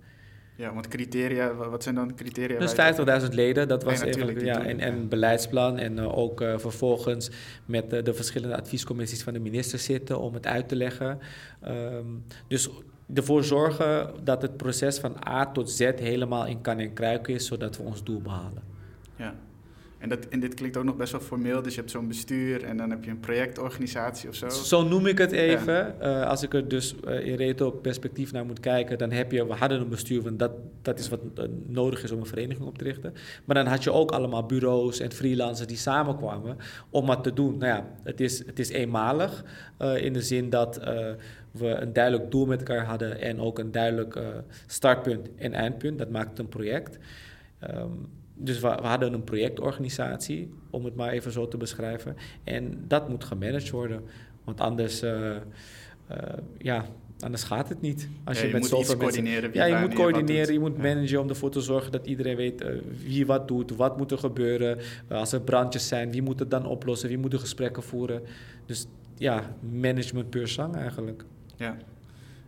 [0.56, 2.60] Ja, want criteria, wat zijn dan criteria?
[2.60, 5.78] Dus 50.000 leden, dat was even, ja, en, en beleidsplan.
[5.78, 7.32] En uh, ook uh, vervolgens
[7.66, 11.20] met uh, de verschillende adviescommissies van de minister zitten om het uit te leggen.
[11.68, 12.70] Um, dus
[13.14, 17.46] ervoor zorgen dat het proces van A tot Z helemaal in kan en kruiken is,
[17.46, 18.64] zodat we ons doel behalen.
[19.16, 19.36] Ja.
[19.98, 22.64] En, dat, en dit klinkt ook nog best wel formeel, dus je hebt zo'n bestuur
[22.64, 24.50] en dan heb je een projectorganisatie of zo.
[24.50, 25.96] Zo noem ik het even.
[26.02, 29.48] Uh, als ik er dus uh, in reto perspectief naar moet kijken, dan heb je,
[29.48, 32.68] we hadden een bestuur, want dat, dat is wat uh, nodig is om een vereniging
[32.68, 33.14] op te richten.
[33.46, 36.58] Maar dan had je ook allemaal bureaus en freelancers die samenkwamen
[36.90, 37.58] om wat te doen.
[37.58, 39.44] Nou ja, het is, het is eenmalig
[39.96, 40.80] in de zin dat
[41.54, 44.20] we een duidelijk doel met elkaar hadden en ook een duidelijk
[44.68, 45.98] startpunt en eindpunt.
[45.98, 46.98] Dat maakt een project.
[47.72, 52.16] Um, dus we, we, hadden een projectorganisatie, om het maar even zo te beschrijven.
[52.44, 54.04] En dat moet gemanaged worden.
[54.44, 55.36] Want anders, uh, uh,
[56.58, 56.86] ja,
[57.20, 58.08] anders gaat het niet.
[58.24, 59.50] Als ja, je, je, met zoveel coördineren.
[59.54, 62.64] Ja, je moet coördineren, je moet managen om ervoor te zorgen dat iedereen weet
[63.04, 64.78] wie wat doet, wat moet er gebeuren.
[65.10, 68.22] als er brandjes zijn, wie moet het dan oplossen, wie moet de gesprekken voeren.
[68.66, 68.88] Dus
[69.18, 71.26] ja, management puur zang eigenlijk.
[71.64, 71.78] Ja.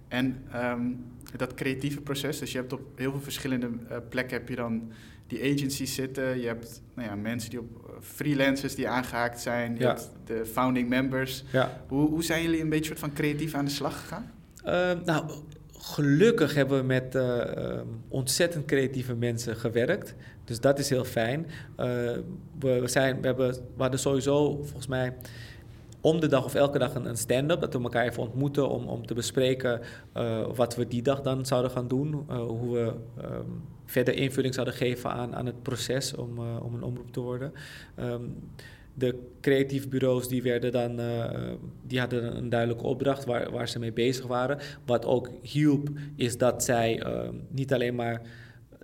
[0.08, 3.70] En um, dat creatieve proces, dus je hebt op heel veel verschillende
[4.10, 4.92] plekken heb je dan
[5.28, 6.40] die agencies zitten.
[6.40, 9.76] Je hebt nou ja, mensen die op eh, freelancers die aangehaakt zijn.
[9.78, 11.44] Je hebt de founding members.
[11.52, 11.82] Ja.
[11.88, 14.32] Hoe, hoe zijn jullie een beetje soort van creatief aan de slag gegaan?
[14.66, 15.32] Uh, nou,
[15.78, 20.16] gelukkig hebben we met eh, ehm, ontzettend creatieve mensen gewerkt.
[20.44, 21.46] Dus dat is heel fijn.
[21.46, 21.86] Uh,
[22.60, 25.14] we, zijn, we, hebben, we hadden sowieso volgens mij
[26.06, 27.62] om de dag of elke dag een, een stand-up.
[27.62, 29.82] Dat we elkaar even ontmoeten om, om te bespreken
[30.18, 32.26] uh, wat we die dag dan zouden gaan doen.
[32.30, 36.74] Uh, hoe we um, verder invulling zouden geven aan, aan het proces om, uh, om
[36.74, 37.54] een omroep te worden.
[38.00, 38.36] Um,
[38.94, 41.00] de creatieve bureaus die werden dan,
[41.88, 44.60] die hadden een duidelijke opdracht waar, waar ze mee bezig waren.
[44.86, 47.04] Wat ook hielp, is dat zij
[47.50, 48.22] niet alleen maar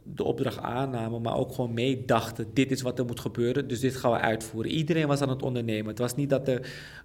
[0.04, 3.96] de opdracht aannamen, maar ook gewoon meedachten: dit is wat er moet gebeuren, dus dit
[3.96, 4.72] gaan we uitvoeren.
[4.72, 5.88] Iedereen was aan het ondernemen.
[5.88, 6.62] Het was niet dat de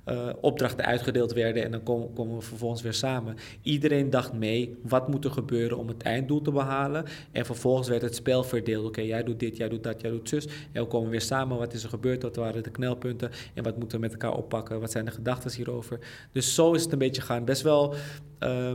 [0.07, 3.37] uh, opdrachten uitgedeeld werden en dan komen, komen, we vervolgens weer samen.
[3.63, 7.05] Iedereen dacht mee: wat moet er gebeuren om het einddoel te behalen?
[7.33, 10.29] En vervolgens werd het spel verdeeld: oké, jij doet dit, jij doet dat, jij doet
[10.29, 10.47] zus.
[10.73, 12.23] En we komen weer samen: wat is er gebeurd?
[12.23, 13.31] Wat waren de knelpunten?
[13.55, 14.81] En wat moeten we met elkaar oppakken?
[14.81, 15.99] Wat zijn de gedachten hierover?
[16.33, 17.45] Dus zo is het een beetje gaan.
[17.45, 17.95] Best wel
[18.41, 18.73] uh,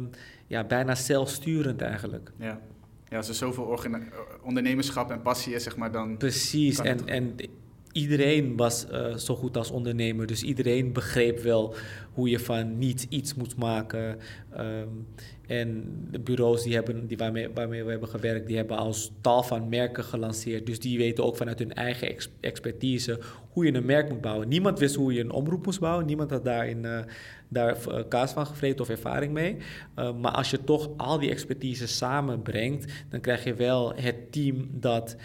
[0.48, 2.32] ja, bijna zelfsturend eigenlijk.
[2.40, 2.60] Ja.
[3.12, 3.80] Ja, als er zoveel
[4.44, 6.18] ondernemerschap en passie is, zeg maar, dan...
[6.18, 7.36] Precies, en, en
[7.92, 10.28] iedereen was uh, zo goed als ondernemer.
[10.28, 11.76] Dus iedereen begreep wel
[12.14, 14.18] hoe je van niets iets moet maken.
[14.58, 15.08] Um,
[15.48, 19.44] en de bureaus die hebben, die waarmee, waarmee we hebben gewerkt, die hebben als tal
[19.44, 20.66] van merken gelanceerd.
[20.66, 23.20] Dus die weten ook vanuit hun eigen ex expertise
[23.50, 24.48] hoe je een merk moet bouwen.
[24.48, 26.06] Niemand wist hoe je een omroep moest bouwen.
[26.06, 27.00] Niemand had daarin uh,
[27.52, 29.58] daar uh, kaas van gevreten of ervaring mee.
[29.96, 34.70] Uh, maar als je toch al die expertise samenbrengt, dan krijg je wel het team
[34.72, 35.16] dat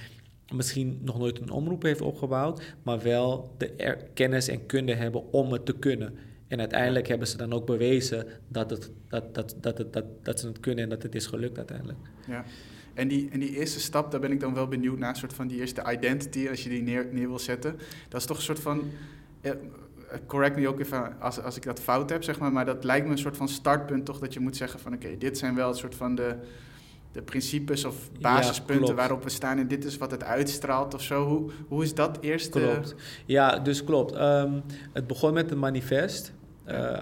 [0.55, 5.53] misschien nog nooit een omroep heeft opgebouwd, maar wel de kennis en kunde hebben om
[5.53, 6.19] het te kunnen.
[6.49, 10.41] En uiteindelijk hebben ze dan ook bewezen dat, het, dat, dat, dat, het, dat, dat
[10.41, 11.99] ze het kunnen en dat het is gelukt uiteindelijk.
[12.27, 12.45] Ja.
[12.95, 15.33] En die, en die eerste stap, daar ben ik dan wel benieuwd naar, een soort
[15.33, 17.77] van die eerste identity, als je die neer, neer wil zetten.
[18.09, 18.83] Dat is toch een soort van,
[19.41, 19.53] eh,
[20.27, 23.07] correct me ook even als, als ik dat fout heb, zeg maar, maar dat lijkt
[23.07, 25.69] me een soort van startpunt toch, dat je moet zeggen van oké, dit zijn wel
[25.69, 26.35] een soort van de,
[27.13, 31.03] de principes of basispunten ja, waarop we staan en dit is wat het uitstraalt of
[31.03, 31.27] zo.
[31.27, 32.51] Hoe, hoe is dat eerst?
[32.51, 32.95] Klopt.
[33.25, 34.15] Ja, dus klopt.
[34.17, 36.33] Um, het begon met een manifest.
[36.69, 36.93] Uh,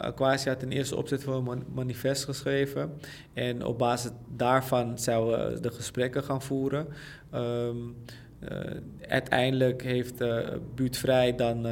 [0.00, 3.00] Aquasia had een eerste opzet voor een manifest geschreven.
[3.32, 6.86] En op basis daarvan zouden we de gesprekken gaan voeren.
[7.34, 7.96] Um,
[8.40, 8.60] uh,
[9.08, 10.38] uiteindelijk heeft uh,
[10.74, 11.66] Buurtvrij dan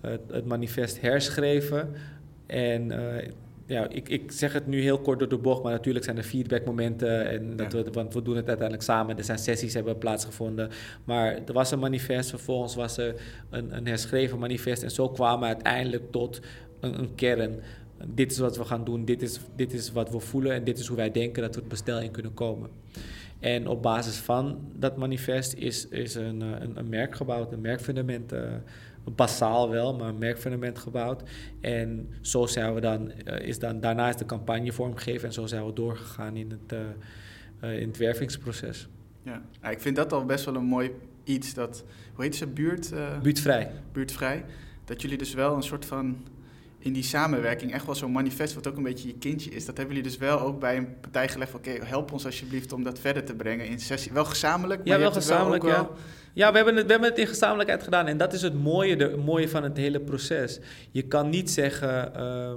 [0.00, 1.94] het, het, manifest herschreven.
[2.46, 2.90] En
[3.70, 6.22] ja, ik, ik zeg het nu heel kort door de bocht, maar natuurlijk zijn er
[6.22, 7.30] feedbackmomenten.
[7.30, 9.18] En dat we, want we doen het uiteindelijk samen.
[9.18, 10.70] Er zijn sessies hebben plaatsgevonden.
[11.04, 13.14] Maar er was een manifest, vervolgens was er
[13.50, 14.82] een, een herschreven manifest.
[14.82, 16.40] En zo kwamen we uiteindelijk tot
[16.80, 17.60] een, een kern.
[18.06, 20.78] Dit is wat we gaan doen, dit is, dit is wat we voelen en dit
[20.78, 22.70] is hoe wij denken dat we het bestel in kunnen komen.
[23.40, 28.32] En op basis van dat manifest is, is een, een, een merk gebouwd, een merkfundament
[28.32, 28.40] uh,
[29.04, 31.22] basaal wel, maar een merkfundament gebouwd.
[31.60, 35.46] En zo zijn we dan, uh, is dan, daarna is de campagne vormgegeven en zo
[35.46, 36.78] zijn we doorgegaan in het,
[37.62, 38.88] uh, in het wervingsproces.
[39.22, 39.42] Ja.
[39.62, 39.70] ja.
[39.70, 40.90] ik vind dat al best wel een mooi
[41.24, 41.84] iets, dat,
[42.14, 42.92] hoe heet ze, buurt?
[43.22, 43.70] buurtvrij.
[43.92, 44.44] Buurtvrij.
[44.84, 46.16] Dat jullie dus wel een soort van
[46.80, 49.64] in die samenwerking echt wel zo'n manifest, wat ook een beetje je kindje is.
[49.64, 51.54] Dat hebben jullie dus wel ook bij een partij gelegd.
[51.54, 54.12] Oké, help ons alsjeblieft om dat verder te brengen in sessie.
[54.12, 55.90] Wel gezamenlijk, ja, wel gezamenlijk, wel ja.
[56.32, 58.06] Ja, we hebben, het, we hebben het in gezamenlijkheid gedaan.
[58.06, 60.60] En dat is het mooie, de, mooie van het hele proces.
[60.90, 62.12] Je kan niet zeggen...
[62.16, 62.52] Uh,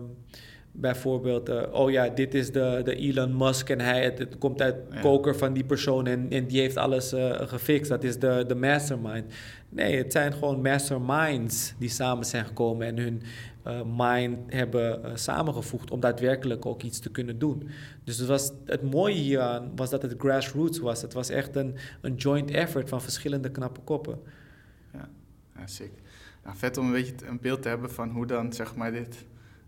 [0.76, 4.62] bijvoorbeeld, uh, oh ja, dit is de, de Elon Musk en hij, het, het komt
[4.62, 5.02] uit ja.
[5.02, 7.90] koker van die persoon en, en die heeft alles uh, gefixt.
[7.90, 9.34] Dat is de, de mastermind.
[9.70, 13.22] Nee, het zijn gewoon masterminds die samen zijn gekomen en hun
[13.96, 17.70] mind hebben samengevoegd om daadwerkelijk ook iets te kunnen doen.
[18.04, 21.02] Dus het, was, het mooie hieraan was dat het grassroots was.
[21.02, 24.20] Het was echt een, een joint effort van verschillende knappe koppen.
[24.94, 25.10] Ja,
[25.58, 25.92] ja sick.
[26.46, 29.26] Vet om een beetje een beeld te hebben van hoe dan zeg maar dit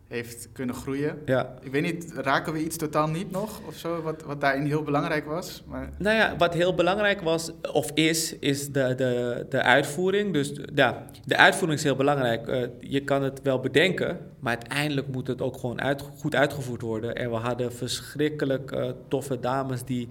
[0.08, 1.22] heeft kunnen groeien.
[1.26, 1.54] Ja.
[1.62, 4.84] Ik weet niet, raken we iets totaal niet nog of zo, wat, wat daarin heel
[4.84, 5.64] belangrijk was?
[5.68, 5.90] Maar...
[5.98, 10.34] Nou ja, wat heel belangrijk was of is, is de, de, de uitvoering.
[10.34, 12.48] Dus ja, de uitvoering is heel belangrijk.
[12.48, 16.82] Uh, je kan het wel bedenken, maar uiteindelijk moet het ook gewoon uit, goed uitgevoerd
[16.82, 17.16] worden.
[17.16, 20.08] En we hadden verschrikkelijk uh, toffe dames die...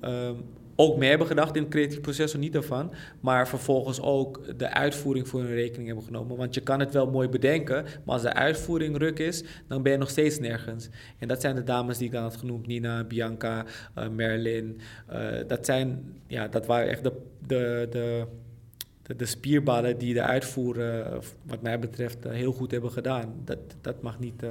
[0.00, 0.44] Um,
[0.76, 2.92] ook mee hebben gedacht in het creatief proces, niet ervan.
[3.20, 6.36] Maar vervolgens ook de uitvoering voor hun rekening hebben genomen.
[6.36, 9.92] Want je kan het wel mooi bedenken, maar als de uitvoering ruk is, dan ben
[9.92, 10.88] je nog steeds nergens.
[11.18, 13.64] En dat zijn de dames die ik dan had genoemd: Nina, Bianca,
[13.98, 14.80] uh, Merlin.
[15.12, 17.12] Uh, dat, zijn, ja, dat waren echt de,
[17.46, 21.06] de, de, de, spierballen die de uitvoer, uh,
[21.42, 23.34] wat mij betreft, heel goed hebben gedaan.
[23.44, 24.42] Dat, dat mag niet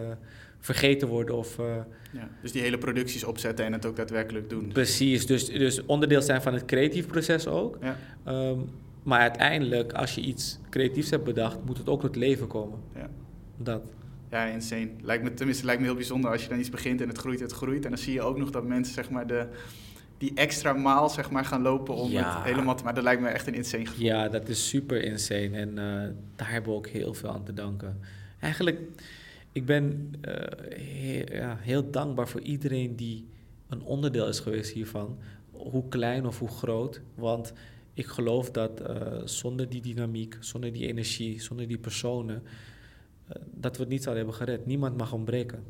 [0.64, 1.36] vergeten worden.
[1.36, 1.66] Of, uh,
[2.12, 4.68] ja, dus die hele producties opzetten en het ook daadwerkelijk doen.
[4.68, 7.78] Precies, dus, dus onderdeel zijn van het creatief proces ook.
[7.82, 7.98] Ja.
[8.28, 8.70] Um,
[9.04, 12.80] maar uiteindelijk, als je iets creatiefs hebt bedacht, moet het ook tot leven komen.
[12.96, 13.10] Ja.
[13.58, 13.82] Dat.
[14.30, 14.90] Ja, insane.
[15.02, 17.40] Lijkt me, tenminste, lijkt me heel bijzonder als je dan iets begint en het groeit
[17.40, 17.84] het groeit.
[17.84, 19.48] En dan zie je ook nog dat mensen zeg maar, de,
[20.18, 22.36] die extra maal zeg maar, gaan lopen om Ja.
[22.36, 22.84] het helemaal te...
[22.84, 24.06] Maar dat lijkt me echt een insane gevoel.
[24.06, 25.50] Ja, dat is super insane.
[25.58, 28.00] En eh, daar hebben we ook heel veel aan te danken.
[28.40, 28.80] Eigenlijk,
[29.54, 30.34] ik ben eh,
[30.78, 33.28] he- ja, heel dankbaar voor iedereen die
[33.70, 35.18] een onderdeel is geweest hiervan.
[35.52, 37.02] Hoe klein of hoe groot.
[37.16, 37.54] Want
[37.94, 42.44] ik geloof dat eh, zonder die dynamiek, zonder die energie, zonder die personen,
[43.28, 44.66] eh, dat we het niet zouden hebben gered.
[44.66, 45.64] Niemand mag ontbreken.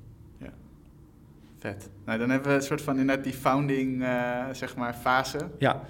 [1.58, 1.90] Vet.
[2.06, 4.02] Nou, dan hebben we een soort van inderdaad die founding
[4.52, 5.50] zeg maar, fase.
[5.60, 5.86] Ja,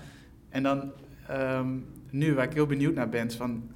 [0.50, 0.92] En dan
[1.28, 1.78] ehm,
[2.10, 3.70] nu, waar ik heel benieuwd naar ben, van...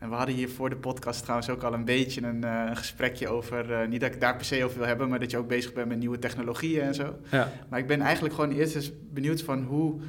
[0.00, 3.28] En we hadden hier voor de podcast trouwens ook al een beetje een eh, gesprekje
[3.28, 3.72] over...
[3.72, 5.72] eh, niet dat ik daar per se over wil hebben, maar dat je ook bezig
[5.72, 7.14] bent met nieuwe technologieën en zo.
[7.30, 7.52] ja.
[7.68, 10.00] Maar ik ben eigenlijk gewoon eerst eens benieuwd van hoe...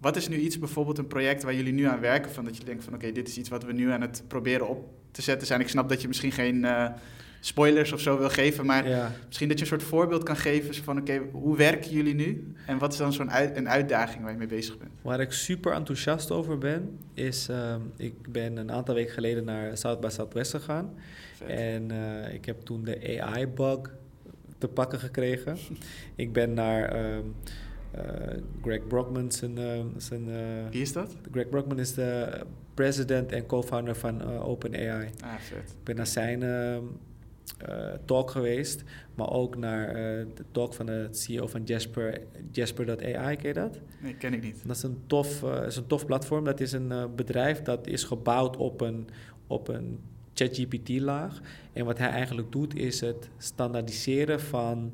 [0.00, 2.30] Wat is nu iets, bijvoorbeeld een project waar jullie nu aan werken?
[2.32, 4.68] Van dat je denkt van oké, dit is iets wat we nu aan het proberen
[4.68, 5.60] op te zetten zijn.
[5.60, 6.88] Ik snap dat je misschien geen eh,
[7.48, 9.12] spoilers of zo wil geven, maar ja.
[9.26, 12.52] misschien dat je een soort voorbeeld kan geven van oké, hoe werken jullie nu?
[12.66, 14.90] En wat is dan zo'n uit, een uitdaging waar je mee bezig bent?
[15.02, 19.76] Waar ik super enthousiast over ben, is ehm, ik ben een aantal weken geleden naar
[19.76, 20.94] South by Southwest gegaan.
[21.34, 21.48] Vet.
[21.48, 23.80] En eh, ik heb toen de AI-bug
[24.58, 25.56] te pakken gekregen.
[26.14, 27.24] ik ben naar ehm,
[27.90, 28.02] eh,
[28.62, 31.16] Greg Brockman, zijn, ehm, zijn, eh, Wie is dat?
[31.32, 32.40] Greg Brockman is de
[32.74, 35.10] president en co-founder van OpenAI.
[35.20, 35.70] Ah, vet.
[35.70, 36.42] Ik ben naar zijn
[38.04, 38.84] talk geweest,
[39.14, 43.80] maar ook naar eh, de talk van de CEO van Jasper, Jasper.ai, ken je dat?
[44.02, 44.66] Nee, ken ik niet.
[44.66, 46.44] Dat is een tof, eh, is een tof platform.
[46.44, 49.08] Dat is een eh, bedrijf dat is gebouwd op een,
[49.46, 50.00] op een
[50.38, 51.40] ChatGPT-laag.
[51.72, 54.92] En wat hij eigenlijk doet, is het standaardiseren van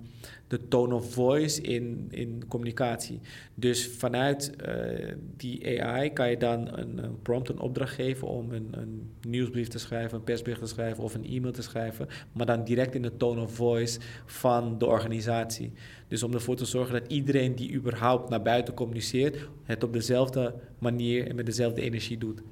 [0.48, 3.20] de tone of voice in, in communicatie.
[3.54, 8.52] Dus vanuit eh, die AI kan je dan een, een prompt, een opdracht geven om
[8.52, 12.46] een, een nieuwsbrief te schrijven, een persbericht te schrijven of een e-mail te schrijven, maar
[12.46, 15.72] dan direct in de tone of voice van de organisatie.
[16.08, 20.54] Dus om ervoor te zorgen dat iedereen die überhaupt naar buiten communiceert, het op dezelfde
[20.78, 22.42] manier en met dezelfde energie doet.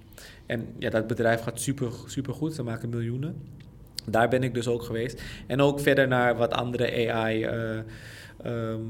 [0.53, 2.55] En ja, dat bedrijf gaat super, super goed.
[2.55, 3.37] Ze maken miljoenen.
[4.07, 5.23] Daar ben ik dus ook geweest.
[5.47, 7.79] En ook verder naar wat andere AI eh,
[8.43, 8.81] ehm,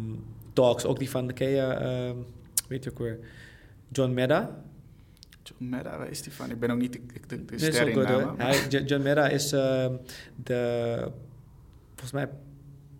[0.53, 0.85] talks.
[0.85, 2.17] Ook die van, de je, ehm,
[2.69, 3.19] weet je ook weer,
[3.89, 4.63] John Meda.
[5.43, 6.51] John Meda, waar is die van?
[6.51, 9.97] Ik ben ook niet de, de, de ster in John Meda is ehm,
[10.43, 11.11] de,
[11.89, 12.29] volgens mij,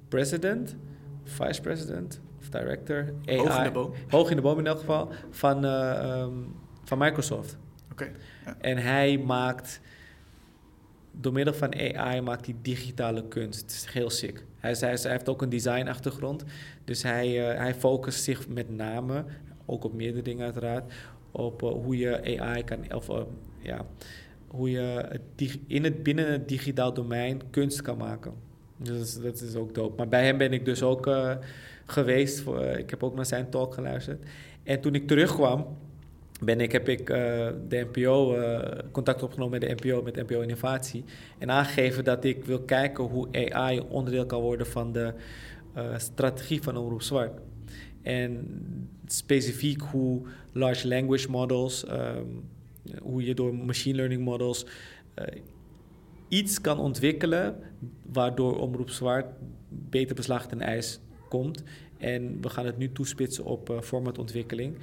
[0.09, 0.77] president,
[1.25, 3.15] vice president of director.
[3.25, 3.93] AI, Hoog in de boom.
[4.09, 6.27] Hoog in de boom in elk geval, van, eh,
[6.85, 7.57] van Microsoft.
[7.93, 8.13] Oké.
[8.61, 9.81] En hij maakt,
[11.13, 13.61] door middel van AI maakt hij digitale kunst.
[13.61, 14.45] Het is heel sick.
[14.59, 16.45] Hij, hij, heeft ook een designachtergrond.
[16.85, 19.25] Dus hij, eh, hij focust zich met name,
[19.67, 20.93] ook op meerdere dingen uiteraard,
[21.31, 23.23] op eh, hoe je AI kan, of eh,
[23.59, 23.87] ja,
[24.47, 25.21] hoe je
[25.67, 28.33] in het, binnen het digitaal domein kunst kan maken.
[28.77, 29.97] Dus dat is, ook dope.
[29.97, 31.11] Maar bij hem ben ik dus ook
[31.87, 32.45] geweest.
[32.77, 34.25] Ik heb ook naar zijn talk geluisterd.
[34.63, 35.67] En toen ik terugkwam,
[36.45, 40.41] ben ik, heb ik eh, de NPO, eh, contact opgenomen met de NPO, met NPO
[40.41, 41.05] Innovatie.
[41.39, 45.15] En aangegeven dat ik wil kijken hoe AI onderdeel kan worden van de
[45.75, 47.41] eh, strategie van Omroep Zwart.
[48.03, 48.49] En
[49.07, 52.27] specifiek hoe large language models, ehm,
[53.03, 54.67] hoe je door machine learning models
[56.29, 57.57] iets kan ontwikkelen
[58.13, 59.27] waardoor Omroep Zwart
[59.69, 61.63] beter beslag ten ijs komt.
[61.99, 64.77] En we gaan het nu toespitsen op formatontwikkeling.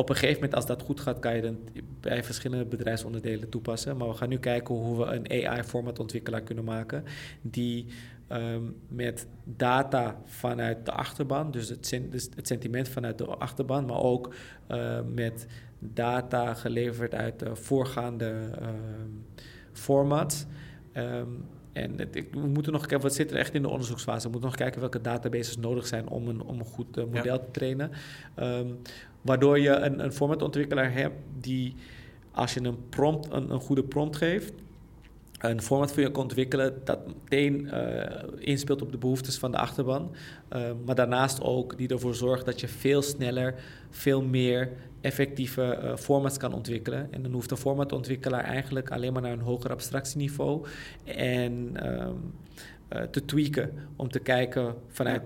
[0.00, 1.58] Op een gegeven moment, als dat goed gaat, kan je dan
[2.00, 3.96] bij verschillende bedrijfsonderdelen toepassen.
[3.96, 7.04] Maar we gaan nu kijken hoe we een AI-formatontwikkelaar kunnen maken.
[7.42, 7.86] Die
[8.28, 13.84] ehm, met data vanuit de achterban, dus het, sen- dus het sentiment vanuit de achterban,
[13.86, 14.34] maar ook
[14.66, 15.46] eh, met
[15.78, 19.08] data geleverd uit de voorgaande ehm,
[19.72, 20.46] formats.
[20.92, 21.26] Ehm,
[21.72, 24.26] en het, we moeten nog kijken, wat zit er echt in de onderzoeksfase?
[24.26, 27.38] We moeten nog kijken welke databases nodig zijn om een, om een goed eh, model
[27.38, 27.90] te trainen.
[28.34, 28.66] Ehm,
[29.20, 31.74] waardoor je een, een formatontwikkelaar hebt die,
[32.30, 34.52] als je een, prompt, een, een goede prompt geeft,
[35.38, 39.58] een format voor je kan ontwikkelen dat meteen eh, inspeelt op de behoeftes van de
[39.58, 40.14] achterban.
[40.48, 43.54] Eh, maar daarnaast ook die ervoor zorgt dat je veel sneller,
[43.90, 47.12] veel meer effectieve eh, formats kan ontwikkelen.
[47.12, 50.66] En dan hoeft de formatontwikkelaar eigenlijk alleen maar naar een hoger abstractieniveau
[51.04, 52.14] en ehm,
[52.88, 55.22] eh, te tweaken om te kijken vanuit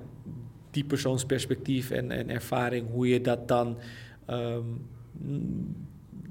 [0.75, 3.79] die persoons perspectief en, en ervaring hoe je dat dan
[4.27, 4.63] ehm,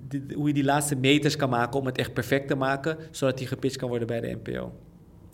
[0.07, 3.37] die- hoe je die laatste meters kan maken om het echt perfect te maken, zodat
[3.37, 4.73] die gepitcht kan worden bij de NPO.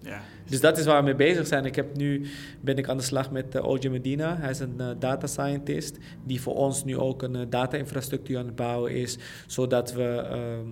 [0.01, 0.21] Ja.
[0.45, 1.65] Dus dat is waar we mee bezig zijn.
[1.65, 2.25] Ik heb nu
[2.61, 4.37] ben ik aan de slag met uh, OJ Medina.
[4.37, 8.45] Hij is een eh, data scientist die voor ons nu ook een eh, data-infrastructuur aan
[8.45, 9.17] het bouwen is,
[9.47, 10.67] zodat we ehm,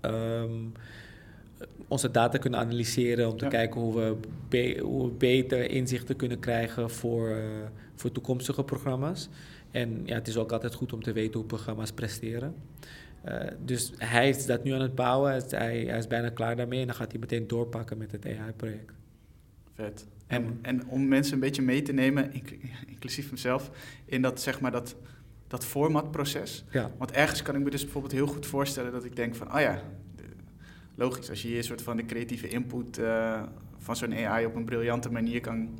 [0.00, 0.52] ehm,
[1.88, 4.16] onze data kunnen analyseren om te kijken hoe we,
[4.48, 7.44] be hoe we beter inzichten kunnen krijgen voor, uh,
[7.94, 9.28] voor toekomstige programma's.
[9.70, 12.54] En ja, het is ook altijd goed om te weten hoe programma's presteren.
[13.28, 16.80] Uh, dus hij is dat nu aan het bouwen, hij, hij, is bijna klaar daarmee
[16.80, 18.92] en dan gaat hij meteen doorpakken met het AI-project.
[19.74, 20.06] Vet.
[20.26, 22.32] En, en om mensen een beetje mee te nemen,
[22.86, 23.70] inclusief mezelf,
[24.04, 24.96] in dat, zeg maar, dat,
[25.46, 26.64] dat formatproces.
[26.70, 26.90] Ja.
[26.98, 29.60] Want ergens kan ik me dus bijvoorbeeld heel goed voorstellen dat ik denk van, oh
[29.60, 29.82] ja,
[30.94, 33.42] logisch, als je een soort van de creatieve input uh,
[33.78, 35.78] van zo'n AI op een briljante manier kan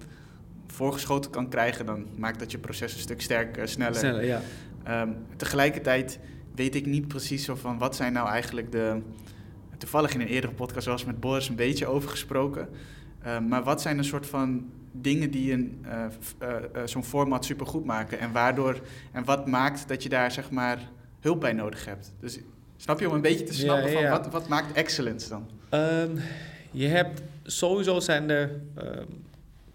[0.66, 3.94] voorgeschoten kan krijgen, dan maakt dat je proces een stuk sterker, sneller.
[3.94, 4.40] Sneller, ja.
[5.02, 6.18] Um, tegelijkertijd
[6.54, 9.00] weet ik niet precies zo van wat zijn nou eigenlijk de.
[9.78, 12.68] Toevallig in een eerdere podcast was met Boris een beetje over gesproken.
[13.26, 16.04] Um, maar wat zijn een soort van dingen die een, uh,
[16.42, 18.18] uh, zo'n format supergoed maken?
[18.18, 18.80] En waardoor
[19.12, 22.14] en wat maakt dat je daar zeg maar hulp bij nodig hebt?
[22.20, 22.40] Dus
[22.84, 25.48] Snap je om een beetje te snappen van wat, wat maakt excellence dan?
[25.80, 26.18] Um,
[26.70, 29.06] je hebt sowieso zijn er um,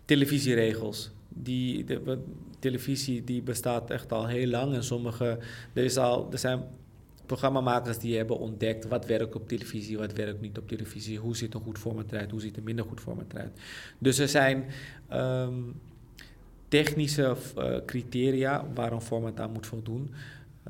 [0.05, 1.11] televisieregels.
[1.29, 2.19] Die, de,
[2.59, 5.37] televisie die bestaat echt al heel lang en sommige
[5.73, 6.63] er, is al, er zijn
[7.25, 11.53] programmamakers die hebben ontdekt wat werkt op televisie, wat werkt niet op televisie, hoe ziet
[11.53, 13.59] een goed format eruit, hoe ziet een minder goed format eruit.
[13.97, 14.65] Dus er zijn
[15.13, 15.81] um,
[16.67, 20.13] technische uh, criteria waar een format aan moet voldoen.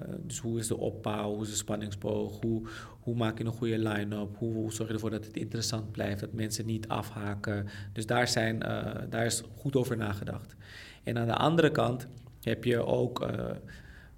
[0.02, 2.68] Eh, dus hoe is de opbouw, hoe is de spanningsboog, hoe,
[3.00, 6.34] hoe maak je een goede line-up, hoe, zorg je ervoor dat het interessant blijft, dat
[6.34, 7.68] mensen niet afhaken.
[7.94, 10.56] Dus daar, zijn, uh, daar is goed over nagedacht.
[11.04, 12.08] En aan de andere kant
[12.42, 13.50] heb je ook uh,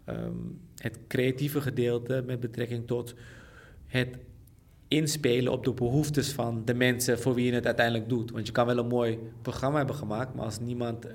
[0.06, 3.13] um, het creatieve gedeelte met betrekking tot
[3.88, 4.17] het
[4.88, 8.32] inspelen op de behoeftes van de mensen voor wie je het uiteindelijk doet.
[8.32, 11.06] Want je kan wel een mooi programma hebben gemaakt, maar als, niemand,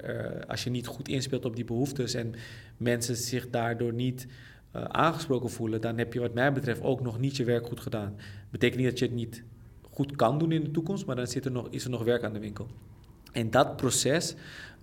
[0.49, 2.35] als je niet goed inspeelt op die behoeftes en
[2.77, 4.27] mensen zich daardoor niet
[4.77, 7.81] uh, aangesproken voelen, dan heb je wat mij betreft ook nog niet je werk goed
[7.81, 8.17] gedaan.
[8.51, 9.43] Betekent niet dat je het niet
[9.91, 12.25] goed kan doen in de toekomst, maar dan zit er nog, is er nog werk
[12.25, 12.67] aan de winkel.
[13.33, 14.35] En dat proces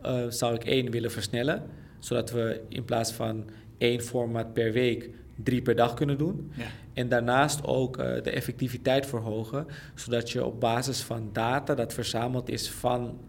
[0.05, 1.63] uh, zou ik één willen versnellen,
[1.99, 5.09] zodat we in plaats van één format per week
[5.43, 6.51] drie per dag kunnen doen.
[6.55, 6.65] Ja.
[6.93, 12.49] En daarnaast ook uh, de effectiviteit verhogen, zodat je op basis van data dat verzameld
[12.49, 13.19] is van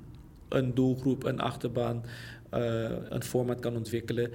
[0.49, 2.05] een doelgroep, een achterban,
[2.55, 4.31] uh, een format kan ontwikkelen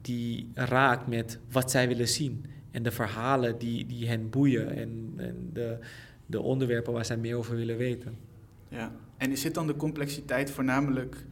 [0.00, 2.44] die raakt met wat zij willen zien.
[2.70, 5.78] En de verhalen die, die hen boeien en, en de,
[6.26, 8.16] de onderwerpen waar zij meer over willen weten.
[8.68, 11.26] Ja, en is zit dan de complexiteit voornamelijk...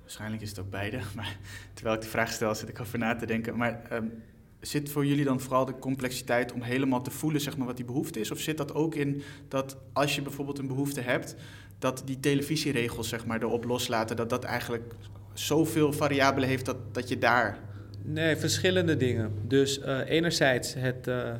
[0.00, 1.38] Waarschijnlijk is het ook beide, maar
[1.72, 3.56] terwijl ik de vraag stel zit ik over na te denken.
[3.56, 4.12] Maar um,
[4.60, 7.84] zit voor jullie dan vooral de complexiteit om helemaal te voelen zeg maar, wat die
[7.84, 8.30] behoefte is?
[8.30, 11.36] Of zit dat ook in dat als je bijvoorbeeld een behoefte hebt,
[11.78, 14.94] dat die televisieregels zeg maar, erop loslaten, dat dat eigenlijk
[15.38, 17.58] zoveel variabelen heeft dat, dat je daar.
[18.02, 19.32] Nee, verschillende dingen.
[19.46, 21.34] Dus uh, enerzijds het, uh,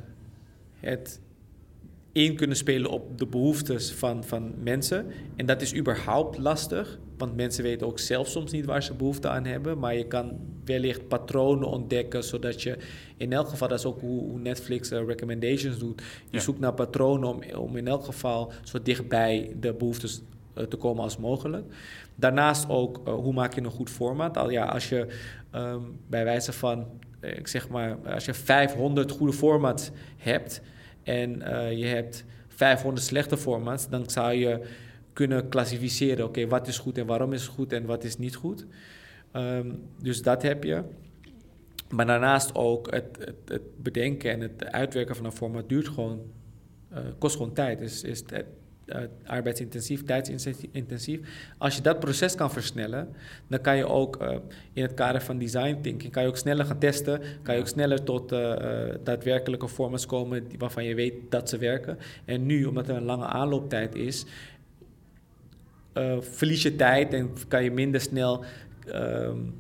[0.75, 1.21] het
[2.13, 5.07] in kunnen spelen op de behoeftes van, van mensen.
[5.37, 9.29] En dat is überhaupt lastig, want mensen weten ook zelf soms niet waar ze behoefte
[9.29, 9.79] aan hebben.
[9.79, 12.77] Maar je kan wellicht patronen ontdekken, zodat je
[13.17, 16.03] in elk geval, dat is ook hoe, Netflix uh, recommendations doet.
[16.31, 20.23] Je zoekt naar patronen om, om in elk geval zo dichtbij de behoeftes
[20.69, 21.65] te komen als mogelijk.
[22.19, 24.37] Daarnaast ook, uh, hoe maak je een goed format?
[24.37, 25.07] Al, ja, als je
[25.55, 26.87] um, bij wijze van,
[27.21, 30.61] eh, ik zeg maar, als je 500 goede formats hebt
[31.03, 34.61] en uh, je hebt 500 slechte formats, dan zou je
[35.13, 38.67] kunnen klassificeren, oké, wat is goed en waarom is goed en wat is niet goed.
[39.33, 40.83] Um, dus dat heb je.
[41.91, 46.21] Maar daarnaast ook het, het, bedenken en het uitwerken van een format duurt gewoon,
[47.19, 47.81] kost gewoon tijd.
[47.81, 48.45] Is, is het,
[48.89, 48.97] uh,
[49.27, 51.21] arbeidsintensief, tijdsintensief.
[51.59, 53.09] Als je dat proces kan versnellen,
[53.47, 54.37] dan kan je ook uh,
[54.73, 57.69] in het kader van design thinking, kan je ook sneller gaan testen, kan je ook
[57.69, 58.55] sneller tot uh,
[59.05, 61.99] daadwerkelijke formats komen waarvan je weet dat ze werken.
[62.25, 64.25] En nu, omdat er een lange aanlooptijd is,
[66.21, 68.45] verlies je tijd en kan je minder snel.
[68.95, 69.55] Um,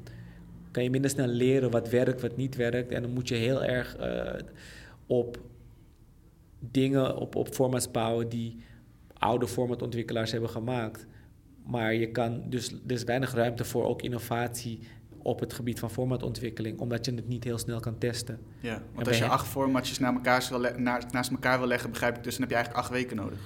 [0.70, 2.92] kan je minder snel leren wat werkt, wat niet werkt.
[2.92, 3.96] En dan moet je heel erg
[5.06, 5.38] op
[6.58, 8.56] dingen, op, op formats bouwen die
[9.18, 11.06] oude formatontwikkelaars hebben gemaakt.
[11.64, 14.80] Maar je kan dus, er is weinig ruimte voor ook innovatie
[15.22, 18.38] op het gebied van formatontwikkeling, omdat je het niet heel snel kan testen.
[18.60, 20.48] Ja, want als je acht formatjes naar elkaar
[21.10, 23.38] naast elkaar wil leggen, begrijp ik dus, dan heb je eigenlijk acht weken nodig.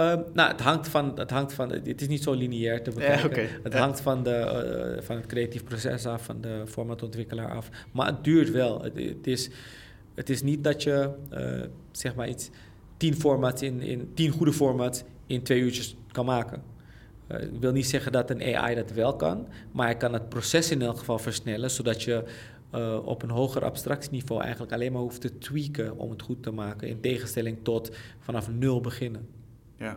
[0.00, 3.42] Uh, nou, het hangt van, het hangt van, het is niet zo lineair te bekijken.
[3.42, 7.68] Ja, Het hangt van, de, uh, van het creatief proces af, van de formatontwikkelaar af.
[7.92, 8.82] Maar het duurt wel.
[8.82, 9.50] Het, het is,
[10.14, 12.50] het is niet dat je, uh, zeg maar iets
[12.96, 16.62] tien formats in, in tien goede formats in twee uurtjes kan maken.
[17.28, 20.28] Uh, ik wil niet zeggen dat een AI dat wel kan, maar hij kan het
[20.28, 22.24] proces in elk geval versnellen, zodat je
[22.74, 26.50] uh, op een hoger abstractieniveau eigenlijk alleen maar hoeft te tweaken om het goed te
[26.50, 29.28] maken, in tegenstelling tot vanaf nul beginnen.
[29.76, 29.92] Ja,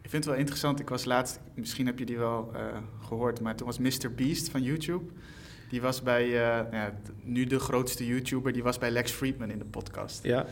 [0.00, 0.80] ik vind het wel interessant.
[0.80, 2.60] Ik was laatst, misschien heb je die wel uh,
[3.06, 4.14] gehoord, maar toen was Mr.
[4.14, 5.04] Beast van YouTube.
[5.68, 6.32] Die was bij, uh,
[6.70, 10.22] ja, nu de grootste YouTuber, die was bij Lex Friedman in de podcast.
[10.22, 10.46] Ja.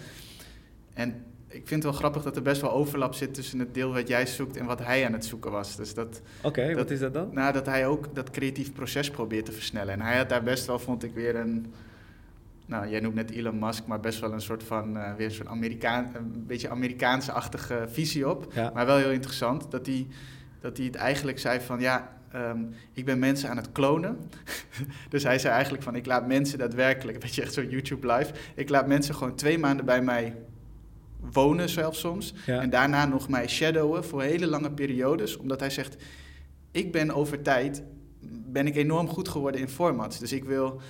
[0.95, 1.25] En
[1.57, 4.09] ik vind het wel grappig dat er best wel overlap zit tussen het deel wat
[4.09, 5.77] jij zoekt en wat hij aan het zoeken was.
[5.77, 7.29] Dus dat, Oké, wat is dat dan?
[7.33, 9.95] Nou, dat hij ook dat creatief proces probeert te versnellen.
[9.95, 11.73] En hij had daar best wel, vond ik, weer een...
[12.67, 14.97] Nou, jij noemt net Elon Musk, maar best wel een soort van...
[14.97, 18.53] Uh, weer zo'n Amerikaan, een beetje Amerikaanse-achtige visie op.
[18.53, 18.71] Ja.
[18.75, 20.07] Maar wel heel interessant dat hij,
[20.61, 21.81] dat hij het eigenlijk zei van...
[21.81, 24.19] Ja, Um, ik ben mensen aan het klonen.
[25.09, 28.33] dus hij zei eigenlijk van, ik laat mensen daadwerkelijk, weet je, echt zo YouTube live.
[28.55, 30.35] Ik laat mensen gewoon twee maanden bij mij
[31.33, 32.35] wonen zelfs soms.
[32.47, 32.61] Ja.
[32.61, 35.37] En daarna nog mij shadowen voor hele lange periodes.
[35.37, 35.97] Omdat hij zegt,
[36.71, 37.83] ik ben over tijd,
[38.47, 40.19] ben ik enorm goed geworden in formats.
[40.19, 40.81] Dus ik wil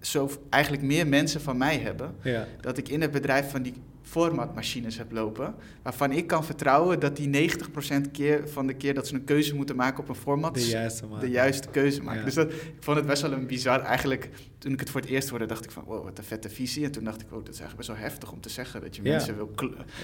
[0.00, 2.14] zo eigenlijk meer mensen van mij hebben.
[2.22, 2.46] Ja.
[2.60, 3.74] Dat ik in het bedrijf van die
[4.12, 5.54] formatmachines heb lopen.
[5.82, 9.54] Waarvan ik kan vertrouwen dat die 90% keer van de keer dat ze een keuze
[9.54, 10.54] moeten maken op een format.
[10.54, 12.18] De juiste, de juiste keuze maken.
[12.18, 12.24] Ja.
[12.24, 13.80] Dus dat, ik vond het best wel een bizar.
[13.80, 16.48] Eigenlijk, toen ik het voor het eerst hoorde, dacht ik van wow, wat een vette
[16.48, 16.84] visie.
[16.84, 18.80] En toen dacht ik, wow, dat is eigenlijk best wel heftig om te zeggen.
[18.80, 19.10] Dat je Ja.
[19.10, 19.50] mensen wil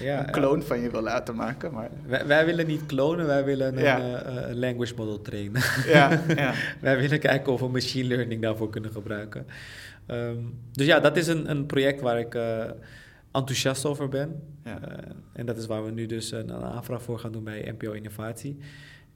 [0.01, 1.73] Ja, een kloon van je wil laten maken.
[1.73, 3.83] Maar Wij, wij willen niet klonen, wij willen een,
[4.23, 5.61] eh, een language model trainen.
[5.85, 6.53] ja, ja.
[6.81, 9.45] wij willen kijken of we machine learning daarvoor kunnen gebruiken.
[10.05, 10.37] Ehm,
[10.71, 12.63] dus ja, dat is een, een project waar ik eh,
[13.31, 14.43] enthousiast over ben.
[14.63, 14.81] Ja.
[14.81, 17.71] Eh, en dat is waar we nu dus een, een aanvraag voor gaan doen bij
[17.71, 18.57] NPO Innovatie.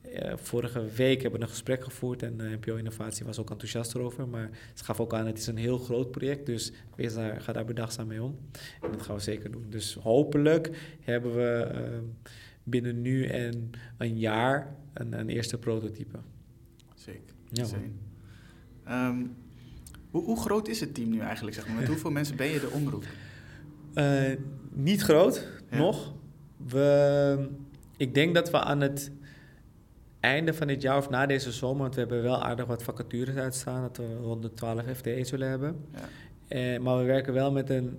[0.01, 3.95] Eh, vorige week hebben we een gesprek gevoerd en eh, NPO Innovatie was ook enthousiast
[3.95, 4.27] erover.
[4.27, 7.53] Maar ze gaf ook aan, het is een heel groot project, dus wees daar, ga
[7.53, 8.37] daar bedachtzaam mee om.
[8.81, 9.65] En dat gaan we zeker doen.
[9.69, 11.71] Dus hopelijk hebben we
[12.63, 16.17] binnen nu en een jaar een, een eerste prototype.
[16.95, 17.33] Zeker.
[17.49, 17.65] Ja.
[18.83, 19.25] Ehm,
[20.11, 21.55] hoe, hoe groot is het team nu eigenlijk?
[21.55, 21.75] Zeg maar?
[21.75, 23.05] Met hoeveel mensen ben je de omroep?
[23.93, 24.37] Eh,
[24.71, 25.77] niet groot, Ja.
[25.77, 26.13] nog.
[26.67, 27.49] We,
[27.97, 29.11] ik denk dat we aan het
[30.19, 33.35] einde van dit jaar of na deze zomer, want we hebben wel aardig wat vacatures
[33.35, 35.75] uitstaan, dat we 112 FTE zullen hebben.
[35.91, 35.99] Ja.
[36.47, 37.97] Eh, maar we werken wel met een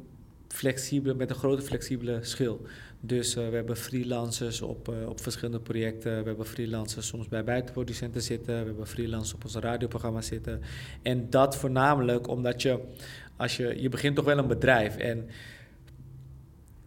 [0.48, 2.60] flexibele, met een grote flexibele schil.
[3.00, 6.18] Dus eh, we hebben freelancers op, op verschillende projecten.
[6.20, 8.60] We hebben freelancers soms bij buitenproducenten zitten.
[8.60, 10.60] We hebben freelancers op onze radioprogramma zitten.
[11.02, 12.80] En dat voornamelijk omdat je,
[13.36, 14.96] als je, je begint toch wel een bedrijf.
[14.96, 15.28] En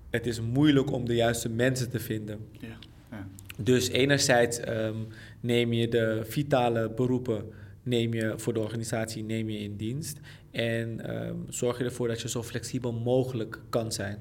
[0.10, 2.40] het is moeilijk om de juiste mensen te vinden.
[2.52, 2.78] Ja.
[3.12, 3.28] Ja.
[3.58, 4.98] Dus enerzijds ehm,
[5.40, 7.46] neem je de vitale beroepen
[7.88, 10.20] neem je voor de organisatie neem je in dienst.
[10.52, 14.20] En ehm, zorg je ervoor dat je zo flexibel mogelijk kan zijn.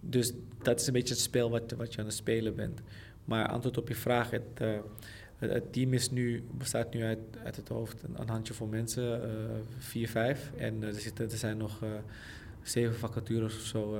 [0.00, 0.32] Dus
[0.62, 2.80] dat is een beetje het spel wat, wat je aan het spelen bent.
[3.24, 4.78] Maar antwoord op je vraag, het, eh,
[5.36, 9.28] het, team is nu, bestaat nu uit, uit het hoofd een, een handjevol mensen, eh,
[9.78, 10.52] vier, vijf.
[10.56, 11.82] En eh, er, zitten, er zijn nog
[12.62, 13.98] zeven vacatures of zo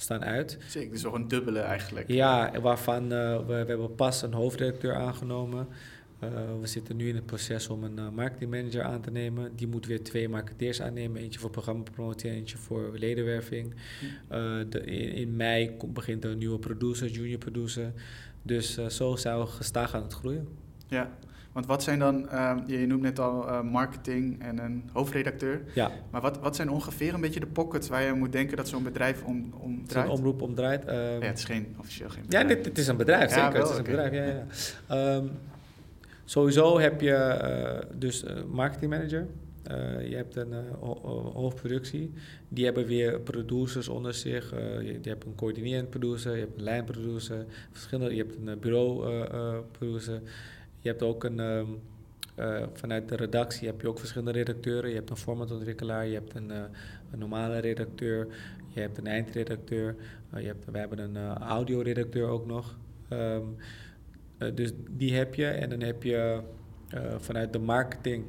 [0.00, 0.58] staan uit.
[0.66, 2.08] Zeker, dus nog een dubbele eigenlijk.
[2.08, 5.68] Ja, waarvan eh, we, we hebben pas een hoofdredacteur aangenomen.
[6.18, 6.28] Eh,
[6.60, 9.56] we zitten nu in het proces om een uh, marketingmanager aan te nemen.
[9.56, 11.22] Die moet weer twee marketeers aannemen.
[11.22, 13.74] Eentje voor programmapromotie en eentje voor ledenwerving.
[14.32, 17.92] Uh, de, in, in, mei begint een nieuwe producer, junior producer.
[18.42, 20.48] Dus zo zijn we gestaag aan het groeien.
[20.88, 21.10] Ja,
[21.52, 25.62] want wat zijn dan, uh, je noemt net al uh, marketing en een hoofdredacteur.
[25.74, 25.90] Ja.
[26.10, 28.82] Maar wat, wat zijn ongeveer een beetje de pockets waar je moet denken dat zo'n
[28.82, 30.06] bedrijf om, om draait?
[30.08, 30.88] Zo'n omroep omdraait.
[30.88, 32.48] Um, ja, het is geen officieel geen bedrijf.
[32.48, 33.52] Ja, dit, het is een bedrijf, ja, zeker.
[33.52, 33.94] Wel, het is okay.
[33.94, 34.46] een bedrijf,
[34.88, 35.16] ja, ja.
[35.16, 35.30] Um,
[36.24, 39.26] sowieso heb je uh, dus een marketingmanager.
[39.70, 42.12] Uh, je hebt een ho hoofdproductie.
[42.48, 44.50] Die hebben weer producers onder zich.
[44.50, 48.14] Je, je, hebt een coördinerend producer, je hebt een lijnproducer, verschillende.
[48.14, 49.24] Je hebt een bureau
[49.70, 50.20] producer.
[50.80, 51.80] Je hebt ook een um,
[52.72, 54.90] vanuit de redactie heb je ook verschillende redacteuren.
[54.90, 58.26] Je hebt een formatontwikkelaar, je hebt een, een normale redacteur,
[58.68, 59.96] je hebt een eindredacteur.
[60.34, 62.76] je hebt, we hebben een audioredacteur ook nog.
[63.12, 63.56] Um,
[64.54, 66.40] dus die heb je en dan heb je
[67.18, 68.24] vanuit de marketing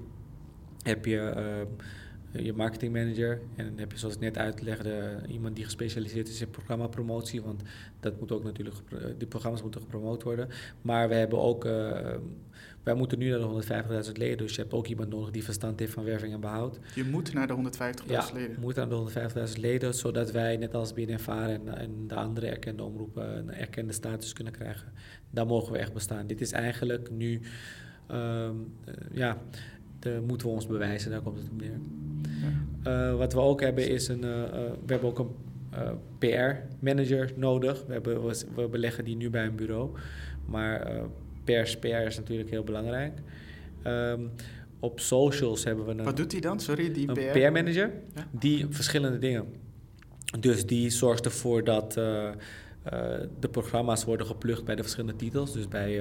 [0.84, 1.86] heb je uh,
[2.32, 6.49] je marketingmanager en dan heb je zoals ik net uitlegde iemand die gespecialiseerd is in
[6.49, 7.61] programmapromotie, want
[7.99, 8.77] dat moet ook natuurlijk,
[9.17, 10.47] die programma's moeten gepromoot worden.
[10.82, 11.99] Maar we hebben ook, uh,
[12.84, 15.79] wij moeten nu naar de 150.000 leden, dus je hebt ook iemand nodig die verstand
[15.79, 16.79] heeft van werving en behoud.
[16.95, 18.55] Je moet naar de 150.000 ja, leden?
[18.55, 22.47] we moeten naar de 150.000 leden, zodat wij net als BNNVAR en, en de andere
[22.47, 24.93] erkende omroepen een erkende status kunnen krijgen.
[25.29, 26.27] Daar mogen we echt bestaan.
[26.27, 27.41] Dit is eigenlijk nu,
[28.11, 28.73] um,
[29.11, 29.38] ja
[30.09, 31.79] moeten we ons bewijzen, daar komt het op neer.
[32.88, 34.49] Uh, wat we ook hebben is een, uh, uh,
[34.86, 35.29] we hebben ook een
[36.17, 37.84] PR-manager nodig.
[37.88, 39.89] We, hebben, we, we, beleggen die nu bij een bureau,
[40.45, 40.88] maar
[41.43, 43.19] pers, PR is natuurlijk heel belangrijk.
[43.88, 44.29] Um,
[44.79, 46.03] op socials hebben we een...
[46.03, 46.59] Wat doet hij dan?
[46.59, 47.39] Sorry, die PR?
[47.39, 47.91] PR-manager.
[48.15, 48.27] Ja?
[48.32, 49.45] Die verschillende dingen.
[50.39, 51.99] Dus die zorgt ervoor dat
[53.39, 55.53] de programma's worden geplukt bij de verschillende titels.
[55.53, 55.99] Dus bij,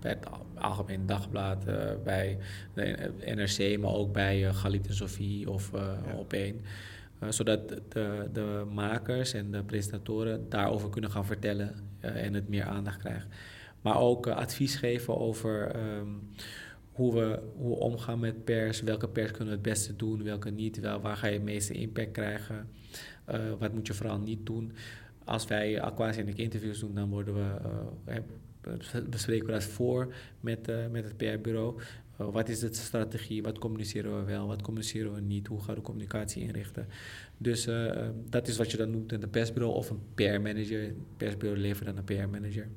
[0.00, 1.64] bij het Algemeen Dagblad,
[2.04, 2.38] bij
[2.74, 6.14] de NRC, maar ook bij Galit en Sophie of ja.
[6.16, 6.60] op één.
[7.28, 12.98] zodat de, de makers en de presentatoren daarover kunnen gaan vertellen en het meer aandacht
[12.98, 13.30] krijgen.
[13.82, 16.08] Maar ook advies geven over ehm,
[16.92, 20.80] hoe we, hoe omgaan met pers, welke pers kunnen we het beste doen, welke niet,
[20.80, 22.68] wel, waar ga je het meeste impact krijgen,
[23.30, 24.72] uh, wat moet je vooral niet doen.
[25.24, 27.54] Als wij Aquasianic interviews doen, dan worden we,
[28.08, 31.80] uh, bespreken we dat voor met, met het PR-bureau.
[32.16, 35.80] wat is de strategie, wat communiceren we wel, wat communiceren we niet, hoe gaan we
[35.80, 36.86] communicatie inrichten.
[37.36, 37.68] Dus
[38.30, 40.94] dat is wat je dan noemt in de persbureau of een PR-manager.
[41.16, 42.68] persbureau levert dan een PR-manager.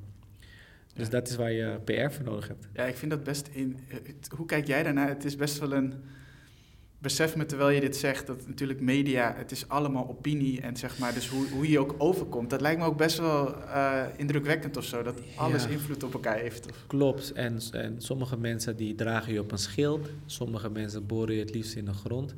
[0.96, 2.68] Dus dat is waar je PR voor nodig hebt.
[2.74, 3.80] Ja, ik vind dat best in.
[4.36, 5.08] Hoe kijk jij daarnaar?
[5.08, 5.94] Het is best wel een.
[7.06, 10.98] Besef me terwijl je dit zegt dat natuurlijk media, het is allemaal opinie en zeg
[10.98, 14.78] maar, dus hoe, hoe je ook overkomt, dat lijkt me ook best wel uh, indrukwekkend
[14.78, 16.70] of zo, dat alles invloed op elkaar heeft.
[16.70, 16.84] Of?
[16.88, 21.40] Klopt, en, en sommige mensen die dragen je op een schild, sommige mensen boren je
[21.40, 22.34] het liefst in de grond.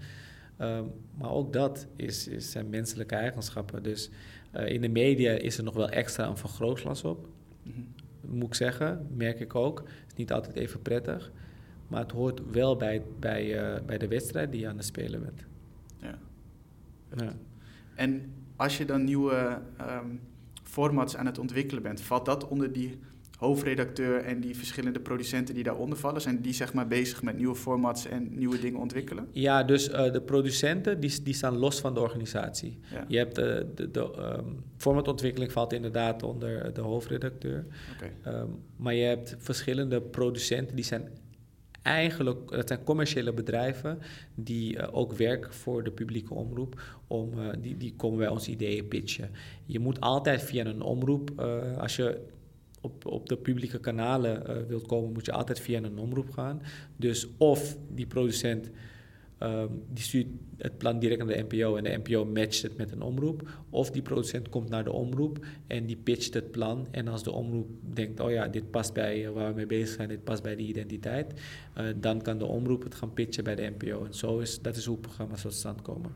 [0.61, 3.83] Um, maar ook dat is, is, zijn menselijke eigenschappen.
[3.83, 4.09] Dus
[4.55, 7.27] uh, in de media is er nog wel extra een vergrootglas op.
[7.63, 9.77] Mm -hmm moet ik zeggen, merk ik ook.
[9.79, 11.31] Het is niet altijd even prettig.
[11.87, 15.21] Maar het hoort wel bij, bij, uh, bij de wedstrijd die je aan het spelen
[15.21, 15.45] bent.
[15.97, 16.19] Ja.
[17.15, 17.33] ja.
[17.95, 20.19] En als je dan nieuwe um,
[20.63, 22.99] formats aan het ontwikkelen bent, valt dat onder die
[23.37, 26.21] hoofdredacteur en die verschillende producenten die daaronder vallen?
[26.21, 29.27] Zijn die zeg maar bezig met nieuwe formats en nieuwe dingen ontwikkelen?
[29.31, 32.79] Ja, dus uh, de producenten die, die staan los van de organisatie.
[32.91, 33.05] Ja.
[33.07, 37.65] Je hebt de, de, de um, formatontwikkeling valt inderdaad onder de hoofdredacteur.
[37.95, 38.39] Okay.
[38.39, 41.09] Um, maar je hebt verschillende producenten die zijn
[41.87, 43.99] eigenlijk, dat zijn commerciële bedrijven
[44.35, 46.81] die uh, ook werken voor de publieke omroep.
[47.07, 49.29] Om, uh, die, die komen bij ons ideeën pitchen.
[49.65, 51.39] Je moet altijd via een omroep,
[51.77, 52.19] als je
[52.81, 56.61] op, op de publieke kanalen wilt komen, moet je altijd via een omroep gaan.
[56.95, 58.69] Dus of die producent
[59.39, 60.27] um, die stuurt
[60.57, 63.49] het plan direct naar de NPO en de NPO matcht het met een omroep.
[63.69, 66.87] Of die producent komt naar de omroep en die pitcht het plan.
[66.91, 70.07] En als de omroep denkt, oh ja, dit past bij waar we mee bezig zijn,
[70.07, 71.33] dit past bij die identiteit,
[71.77, 74.05] uh, dan kan de omroep het gaan pitchen bij de NPO.
[74.05, 76.11] En zo is, dat is hoe programma's tot stand komen.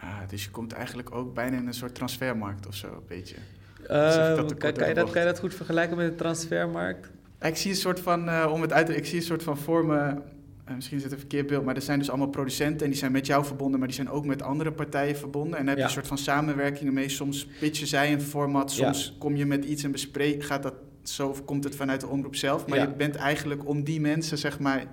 [0.00, 3.36] Ah, dus je komt eigenlijk ook bijna in een soort transfermarkt of zo, een beetje.
[3.82, 7.10] Uh, kan, kan, je dat, kan je dat goed vergelijken met de transfermarkt?
[7.40, 10.22] Ik zie een soort van, uh, om het uit ik zie een soort van vormen,
[10.76, 13.12] misschien is het een verkeerd beeld, maar er zijn dus allemaal producenten en die zijn
[13.12, 15.58] met jou verbonden, maar die zijn ook met andere partijen verbonden.
[15.58, 17.08] En dan heb je een soort van samenwerkingen mee.
[17.08, 21.36] Soms pitchen zij een format, soms kom je met iets en bespreek, gaat dat zo,
[21.44, 22.66] komt het vanuit de omroep zelf.
[22.66, 24.86] Maar je bent eigenlijk om die mensen, zeg maar,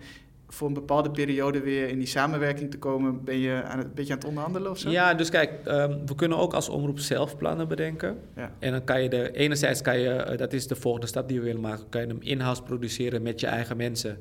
[0.49, 3.93] voor een bepaalde periode weer in die samenwerking te komen, ben je aan het, een
[3.93, 4.89] beetje aan het onderhandelen of zo?
[4.89, 8.17] Ja, dus kijk, um, we kunnen ook als omroep zelf plannen bedenken.
[8.35, 8.51] Ja.
[8.59, 11.39] En dan kan je de, enerzijds kan je, uh, dat is de volgende stap die
[11.39, 14.17] we willen maken, kan je hem in-house produceren met je eigen mensen.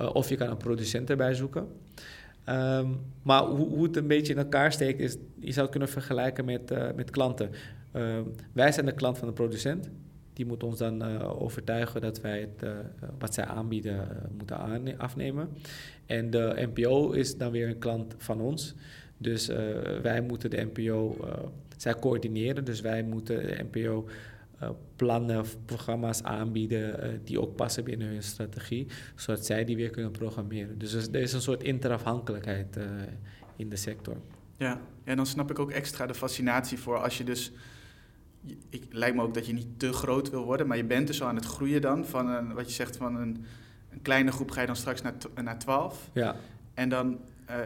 [0.00, 1.68] Uh, of je kan een producent erbij zoeken.
[2.48, 5.88] Um, maar hoe, hoe, het een beetje in elkaar steekt, is, je zou het kunnen
[5.88, 7.50] vergelijken met, uh, met klanten.
[7.96, 9.90] Um, wij zijn de klant van de producent
[10.32, 12.70] die moet ons dan uh, overtuigen dat wij het,
[13.18, 14.56] wat zij aanbieden moeten
[14.98, 15.48] afnemen.
[16.06, 18.74] En de NPO is dan weer een klant van ons.
[19.16, 19.46] Dus
[20.02, 21.16] wij moeten de NPO,
[21.76, 24.06] zij coördineren, dus wij moeten de NPO
[24.96, 30.78] plannen, programma's aanbieden die ook passen binnen hun strategie, zodat zij die weer kunnen programmeren.
[30.78, 32.78] Dus er is een soort interafhankelijkheid
[33.56, 34.16] in de sector.
[34.56, 37.52] Ja, en dan snap ik ook extra de fascinatie voor als je dus
[38.68, 41.22] ik, lijkt me ook dat je niet te groot wil worden, maar je bent dus
[41.22, 42.04] al aan het groeien dan.
[42.04, 43.44] Van een, wat je zegt, van een,
[43.90, 46.10] een kleine groep ga je dan straks naar, naar 12.
[46.12, 46.36] Ja.
[46.74, 47.56] En dan uh,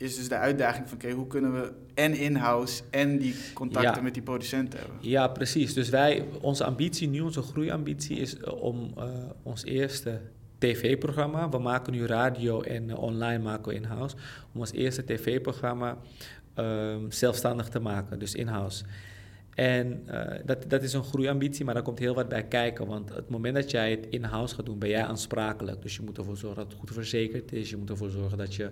[0.00, 4.00] is dus de uitdaging van, oké, hoe kunnen we en in-house en die contacten ja.
[4.00, 4.96] met die producenten hebben?
[5.00, 5.74] Ja, precies.
[5.74, 9.04] Dus wij, onze ambitie nu, onze groeiambitie is uh, om uh,
[9.42, 10.20] ons eerste
[10.58, 14.16] tv-programma, we maken nu radio en online maken we in-house,
[14.52, 15.98] om ons eerste tv-programma
[16.54, 18.84] ehm, zelfstandig te maken, dus in-house.
[19.60, 22.86] En uh, dat, dat is een groeiambitie, maar daar komt heel wat bij kijken.
[22.86, 25.82] Want het moment dat jij het in-house gaat doen, ben jij aansprakelijk.
[25.82, 27.70] Dus je moet ervoor zorgen dat het goed verzekerd is.
[27.70, 28.70] Je moet ervoor zorgen dat je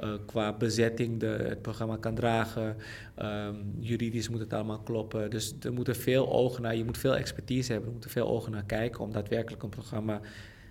[0.00, 2.76] uh, qua bezetting de, het programma kan dragen.
[3.22, 5.30] Um, juridisch moet het allemaal kloppen.
[5.30, 7.86] Dus er moeten veel ogen naar, je moet veel expertise hebben.
[7.86, 10.20] Er moeten veel ogen naar kijken om daadwerkelijk een programma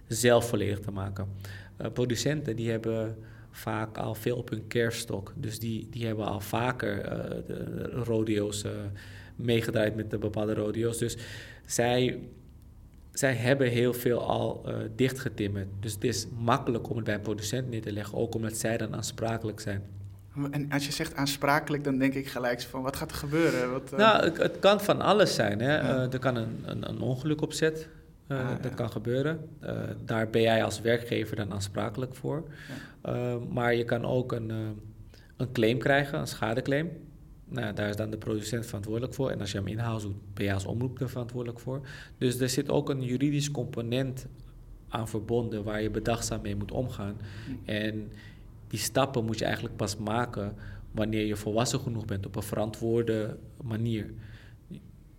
[0.08, 1.28] zelf volledig te maken.
[1.82, 3.18] Uh, producenten die hebben
[3.52, 5.34] vaak al veel op hun kerststok.
[5.36, 7.04] Dus die, die hebben al vaker
[7.48, 8.66] de rodeo's
[9.38, 10.98] meegedraaid met de bepaalde rodeo's.
[10.98, 11.18] Dus
[11.66, 12.20] zij,
[13.12, 15.68] zij hebben heel veel al uh, dichtgetimmerd.
[15.80, 18.78] Dus het is makkelijk om het bij een producent neer te leggen, ook omdat zij
[18.78, 19.84] dan aansprakelijk zijn.
[20.52, 23.72] En als je zegt aansprakelijk, dan denk ik gelijk van wat gaat er gebeuren?
[23.72, 24.00] Wat, uh...
[24.00, 25.60] Nou, het, het, kan van alles zijn.
[25.60, 25.76] Hè?
[25.76, 26.08] Ja.
[26.12, 27.88] er kan een, een, een ongeluk opzet.
[28.28, 29.50] Uh, dat kan gebeuren.
[30.06, 32.44] Daar ben jij als werkgever dan aansprakelijk voor.
[33.04, 33.38] Ja.
[33.50, 34.50] Maar je kan ook een,
[35.38, 36.92] een claim krijgen, een schadeclaim.
[37.50, 39.30] Nou, daar is dan de producent verantwoordelijk voor.
[39.30, 41.82] En als je hem in-house doet, ben je als omroep er verantwoordelijk voor.
[42.18, 44.28] Dus er zit ook een juridisch component
[44.88, 47.18] aan verbonden waar je bedachtzaam mee moet omgaan.
[47.66, 48.12] En
[48.68, 50.56] die stappen moet je eigenlijk pas maken
[50.92, 54.14] wanneer je volwassen genoeg bent op een verantwoorde manier.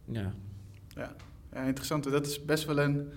[0.04, 0.32] Ja.
[0.88, 1.16] ja.
[1.52, 2.10] Ja, interessant.
[2.10, 3.08] Dat is best wel een.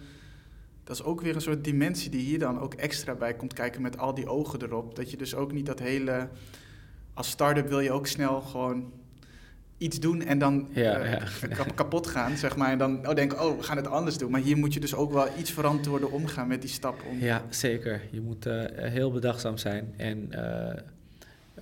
[0.83, 3.81] Dat is ook weer een soort dimensie die hier dan ook extra bij komt kijken
[3.81, 4.95] met al die ogen erop.
[4.95, 6.29] Dat je dus ook niet dat hele.
[7.13, 8.91] Als start-up wil je ook snel gewoon
[9.81, 11.11] iets doen en dan ja, uh,
[11.49, 11.65] ja.
[11.75, 12.71] kapot gaan, zeg maar.
[12.71, 14.31] En dan oh, denk oh, we gaan het anders doen.
[14.31, 17.03] Maar hier moet je dus ook wel iets verantwoorden omgaan met die stap.
[17.09, 17.19] Om...
[17.19, 18.01] Ja, zeker.
[18.11, 19.93] Je moet uh, heel bedachtzaam zijn.
[19.97, 20.73] En uh,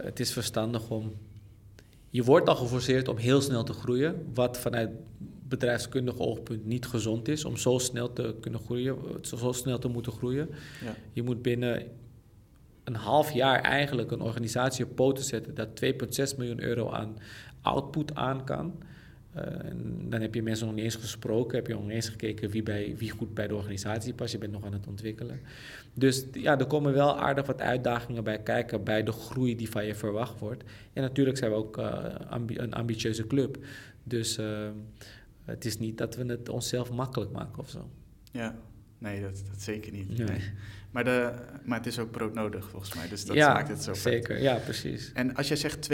[0.04, 1.14] het is verstandig om...
[2.10, 4.32] Je wordt al geforceerd om heel snel te groeien.
[4.34, 4.90] Wat vanuit
[5.48, 10.12] bedrijfskundig oogpunt niet gezond is om zo snel te kunnen groeien, zo snel te moeten
[10.12, 10.50] groeien.
[10.86, 10.96] Ja.
[11.14, 11.84] Je moet binnen
[12.84, 15.68] een half jaar eigenlijk een organisatie op poten zetten dat
[16.32, 17.18] 2,6 miljoen euro aan
[17.62, 18.74] output aan kan.
[19.36, 22.10] Uh, en dan heb je mensen nog niet eens gesproken, heb je nog niet eens
[22.10, 24.32] gekeken wie, bij, wie goed bij de organisatie past.
[24.32, 25.40] Je bent nog aan het ontwikkelen.
[25.94, 29.86] Dus ja, er komen wel aardig wat uitdagingen bij kijken bij de groei die van
[29.86, 30.64] je verwacht wordt.
[30.94, 33.58] En natuurlijk zijn we ook uh, ambi een ambitieuze club.
[34.04, 34.70] Dus uh,
[35.46, 37.90] het is niet dat we het onszelf makkelijk maken of zo.
[38.32, 38.56] Ja,
[38.98, 40.18] nee, dat, dat zeker niet.
[40.18, 40.40] Nee.
[40.92, 41.32] Maar, de,
[41.64, 44.42] maar het is ook broodnodig volgens mij, dus dat maakt het zo zeker.
[44.42, 45.12] Ja, precies.
[45.14, 45.90] En als jij zegt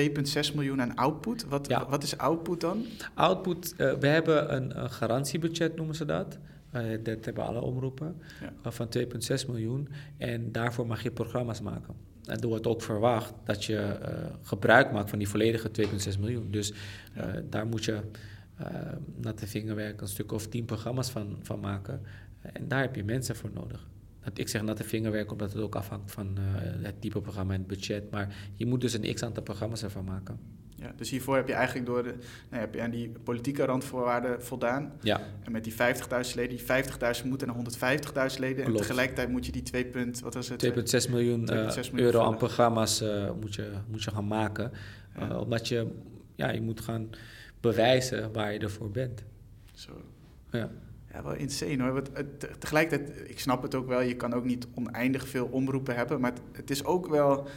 [0.49, 2.85] 2,6 miljoen aan output, wat, wat is output dan?
[3.13, 6.37] Output, uh, we hebben een, een, garantiebudget noemen ze dat.
[6.75, 8.53] Uh, dat hebben alle omroepen, ja.
[8.65, 9.89] uh, van 2,6 miljoen.
[10.17, 11.93] En daarvoor mag je programma's maken.
[12.25, 13.97] En er wordt ook verwacht dat je
[14.41, 15.69] gebruik maakt van die volledige
[16.13, 16.51] 2,6 miljoen.
[16.51, 16.73] Dus
[17.49, 17.99] daar moet je
[18.61, 18.67] uh,
[19.15, 22.01] natte vingerwerk een stuk of tien programma's van, van maken.
[22.41, 23.87] En daar heb je mensen voor nodig.
[24.33, 26.45] Ik zeg natte vingerwerk omdat het ook afhangt van uh,
[26.85, 28.11] het type programma en het budget.
[28.11, 30.39] Maar je moet dus een x aantal programma's ervan maken.
[30.77, 32.13] Ja, dus hiervoor heb je eigenlijk door de,
[32.49, 34.93] nou, heb je aan die politieke randvoorwaarden voldaan.
[35.01, 35.21] Ja.
[35.43, 35.77] En met die 50.000
[36.35, 36.65] leden, die
[37.21, 37.55] 50.000 moeten naar
[38.31, 38.63] 150.000 leden.
[38.63, 38.79] Klopt.
[38.79, 39.91] En tegelijkertijd moet je die 2,
[40.23, 40.65] wat was het?
[41.05, 44.71] 2,6 miljoen, uh, miljoen, euro aan programma's uh, moet, je, moet je gaan maken.
[45.19, 45.37] Ja.
[45.37, 45.87] omdat je,
[46.35, 47.09] ja, je moet gaan
[47.59, 49.23] bewijzen waar je ervoor bent.
[49.73, 49.91] Zo.
[50.51, 50.71] Ja.
[51.15, 51.93] Ja, wel insane hoor.
[51.93, 52.09] Want,
[52.59, 56.21] tegelijkertijd, ik snap het ook wel, je kan ook niet oneindig veel omroepen hebben.
[56.21, 57.47] Maar het, is ook wel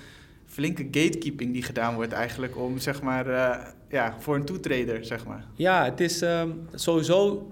[0.47, 5.27] flinke gatekeeping die gedaan wordt eigenlijk om, zeg maar, uh, ja, voor een toetreder, zeg
[5.27, 5.47] maar.
[5.55, 7.51] Ja, het is um, sowieso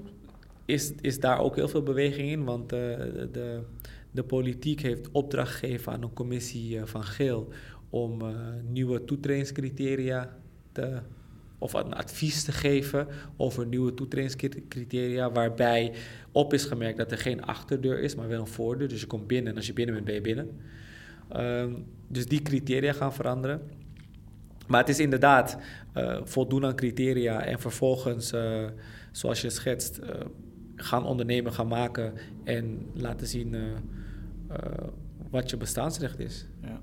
[0.65, 3.63] is, is daar ook heel veel beweging in, want de,
[4.11, 7.49] de politiek heeft opdracht gegeven aan een commissie van Geel
[7.91, 8.23] om
[8.69, 10.37] nieuwe toetredingscriteria
[10.73, 11.01] te
[11.59, 15.93] of een advies te geven over nieuwe toetredingscriteria, waarbij
[16.33, 18.89] op is gemerkt dat er geen achterdeur is, maar wel een voordeur.
[18.89, 20.61] Dus je komt binnen en als je binnen bent, ben je binnen.
[21.37, 23.63] Um, dus die criteria gaan veranderen.
[24.67, 25.59] Maar het is inderdaad
[25.97, 28.67] uh, voldoen aan criteria en vervolgens, uh,
[29.13, 30.09] zoals je schetst, uh,
[30.77, 32.13] gaan ondernemen, gaan maken
[32.45, 33.57] en laten zien
[35.31, 36.47] wat je bestaansrecht is.
[36.61, 36.81] Ja,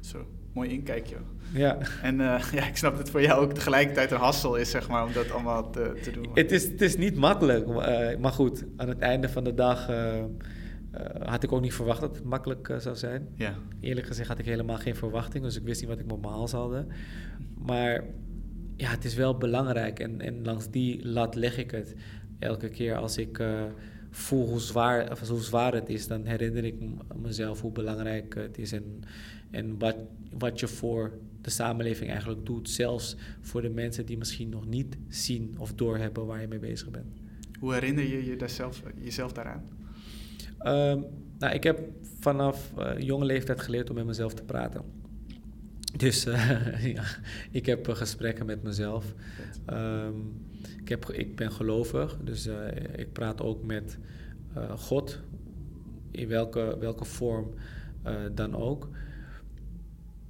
[0.00, 0.26] zo
[0.58, 1.16] mooi inkijkje.
[1.52, 1.78] Ja.
[2.02, 4.88] En uh, ja, ik snap dat het voor jou ook tegelijkertijd een hassel is, zeg
[4.88, 6.28] maar, om dat allemaal te, te doen.
[6.34, 7.66] Het is, het is niet makkelijk,
[8.18, 10.24] maar goed, aan het einde van de dag uh,
[11.22, 13.28] had ik ook niet verwacht dat het makkelijk zou zijn.
[13.34, 13.54] Ja.
[13.80, 16.32] Eerlijk gezegd had ik helemaal geen verwachting, dus ik wist niet wat ik met mijn
[16.32, 16.84] hals had.
[17.58, 18.04] Maar
[18.76, 21.94] ja, het is wel belangrijk en, en langs die lat leg ik het.
[22.38, 23.42] Elke keer als ik
[24.10, 26.74] voel hoe zwaar, of hoe zwaar het is, dan herinner ik
[27.22, 29.02] mezelf hoe belangrijk het is en
[29.50, 29.96] en wat,
[30.38, 34.96] wat je voor de samenleving eigenlijk doet, zelfs voor de mensen die misschien nog niet
[35.08, 37.06] zien of doorhebben waar je mee bezig bent.
[37.60, 39.62] Hoe herinner je, je daar zelf, jezelf daaraan?
[40.62, 41.04] Um,
[41.38, 41.80] nou, ik heb
[42.18, 44.82] vanaf uh, jonge leeftijd geleerd om met mezelf te praten.
[45.96, 47.04] Dus uh, ja,
[47.50, 49.14] ik heb uh, gesprekken met mezelf.
[49.66, 50.46] Um,
[50.80, 52.48] ik, heb, ik ben gelovig, dus
[52.96, 53.98] ik praat ook met
[54.76, 55.20] God,
[56.10, 57.54] in welke, welke vorm
[58.34, 58.88] dan ook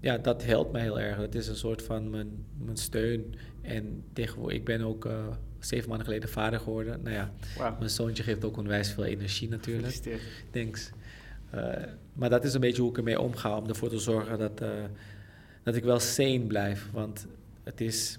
[0.00, 1.16] ja, dat helpt mij heel erg.
[1.16, 3.34] Het is een soort van mijn, mijn steun.
[3.62, 5.08] En tegenwoordig, ik ben ook
[5.58, 7.02] zeven maanden geleden vader geworden.
[7.02, 7.32] Nou ja,
[7.78, 10.20] mijn zoontje geeft ook onwijs veel energie natuurlijk.
[10.50, 10.90] Thanks.
[11.54, 11.72] Uh,
[12.12, 13.56] maar dat is een beetje hoe ik ermee omga.
[13.56, 14.68] Om ervoor te zorgen dat, uh,
[15.62, 16.88] dat ik wel sane blijf.
[16.92, 17.26] Want
[17.62, 18.18] het is,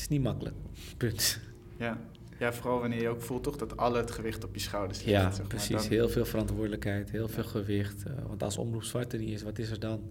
[0.00, 0.56] is niet makkelijk.
[0.96, 1.40] Punt.
[1.76, 1.98] Ja.
[2.38, 5.10] Ja, vooral wanneer je ook voelt toch dat al het gewicht op je schouders ligt.
[5.10, 5.46] Ja, zeg maar.
[5.46, 5.88] precies.
[5.88, 8.06] Heel veel verantwoordelijkheid, heel veel gewicht.
[8.06, 10.10] Uh, want als omroep zwart er niet is, wat is er dan?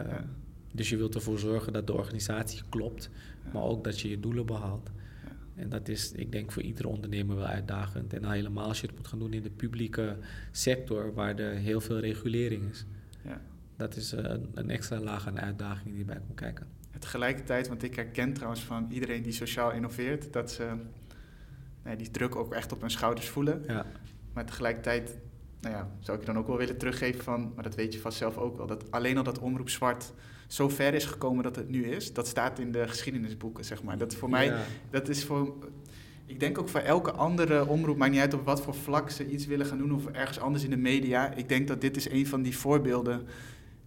[0.00, 0.14] Uh,
[0.72, 3.10] Dus je wilt ervoor zorgen dat de organisatie klopt,
[3.52, 4.90] maar ook dat je je doelen behaalt.
[5.54, 8.12] En dat is, ik denk, voor iedere ondernemer wel uitdagend.
[8.12, 10.16] En helemaal als je het moet gaan doen in de publieke
[10.50, 12.84] sector, waar er heel veel regulering is.
[13.24, 13.40] Ja.
[13.76, 16.66] Dat is een, een extra laag aan uitdaging die erbij komt kijken.
[16.98, 20.72] Tegelijkertijd, want ik herken trouwens van iedereen die sociaal innoveert, dat ze
[21.84, 23.62] nee, die druk ook echt op hun schouders voelen.
[23.66, 23.86] Ja.
[24.32, 25.16] Maar tegelijkertijd
[25.60, 28.00] nou ja, zou ik je dan ook wel willen teruggeven van, maar dat weet je
[28.00, 30.12] vast zelf ook wel, dat alleen al dat omroep zwart
[30.46, 33.98] zo ver is gekomen dat het nu is, dat staat in de geschiedenisboeken, zeg maar.
[33.98, 34.54] Dat voor mij,
[34.90, 35.54] dat is voor,
[36.26, 39.30] ik denk ook voor elke andere omroep, maakt niet uit op wat voor vlak ze
[39.30, 41.34] iets willen gaan doen of ergens anders in de media.
[41.34, 43.26] Ik denk dat dit is een van die voorbeelden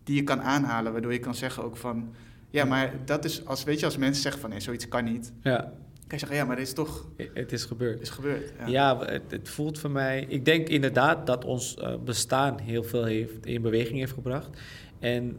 [0.03, 2.13] die je kan aanhalen, waardoor je kan zeggen ook van,
[2.49, 5.33] ja, maar dat is, als, weet je, als mensen zeggen van, nee, zoiets kan niet.
[5.41, 5.73] Ja
[6.09, 7.07] kan je zeggen, ja, maar dit is toch...
[7.33, 8.01] Het is gebeurd.
[8.01, 8.67] is gebeurd, ja.
[8.67, 10.25] ja het, het, voelt voor mij...
[10.27, 14.49] Ik denk inderdaad dat ons uh, bestaan heel veel heeft, in beweging heeft gebracht.
[14.99, 15.37] En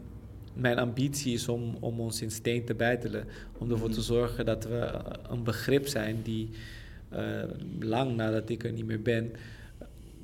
[0.53, 3.25] mijn ambitie is om, om ons in steen te bijtelen.
[3.57, 4.05] Om ervoor te mhm.
[4.05, 4.91] zorgen dat we
[5.29, 6.49] een begrip zijn die
[7.13, 7.43] uh,
[7.79, 9.31] lang nadat ik er niet meer ben...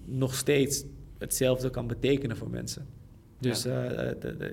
[0.05, 0.83] nog steeds
[1.17, 2.85] hetzelfde kan betekenen voor mensen.
[3.39, 3.91] Dus ja.
[3.91, 4.11] uh,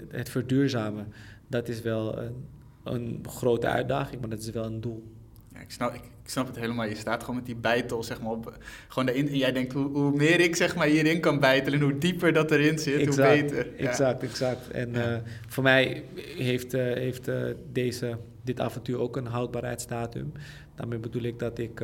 [0.08, 1.06] het verduurzamen,
[1.54, 2.46] dat is wel een,
[2.84, 5.14] een grote uitdaging, maar dat is wel een doel
[5.60, 6.84] ik, snap, ik, snap het helemaal.
[6.84, 8.58] Je staat gewoon met die bijtel, zeg maar, op.
[8.88, 11.98] Gewoon daarin, en jij denkt, hoe, hoe meer ik zeg maar hierin kan bijtelen, hoe
[11.98, 13.66] dieper dat erin zit, hoe beter.
[13.76, 13.88] Ja.
[13.88, 14.70] Exact, exact.
[14.70, 15.16] En uh,
[15.48, 16.04] voor mij
[16.36, 20.32] heeft, uh, heeft uh, deze, dit avontuur ook een houdbaarheidsdatum.
[20.74, 21.82] Daarmee bedoel ik dat ik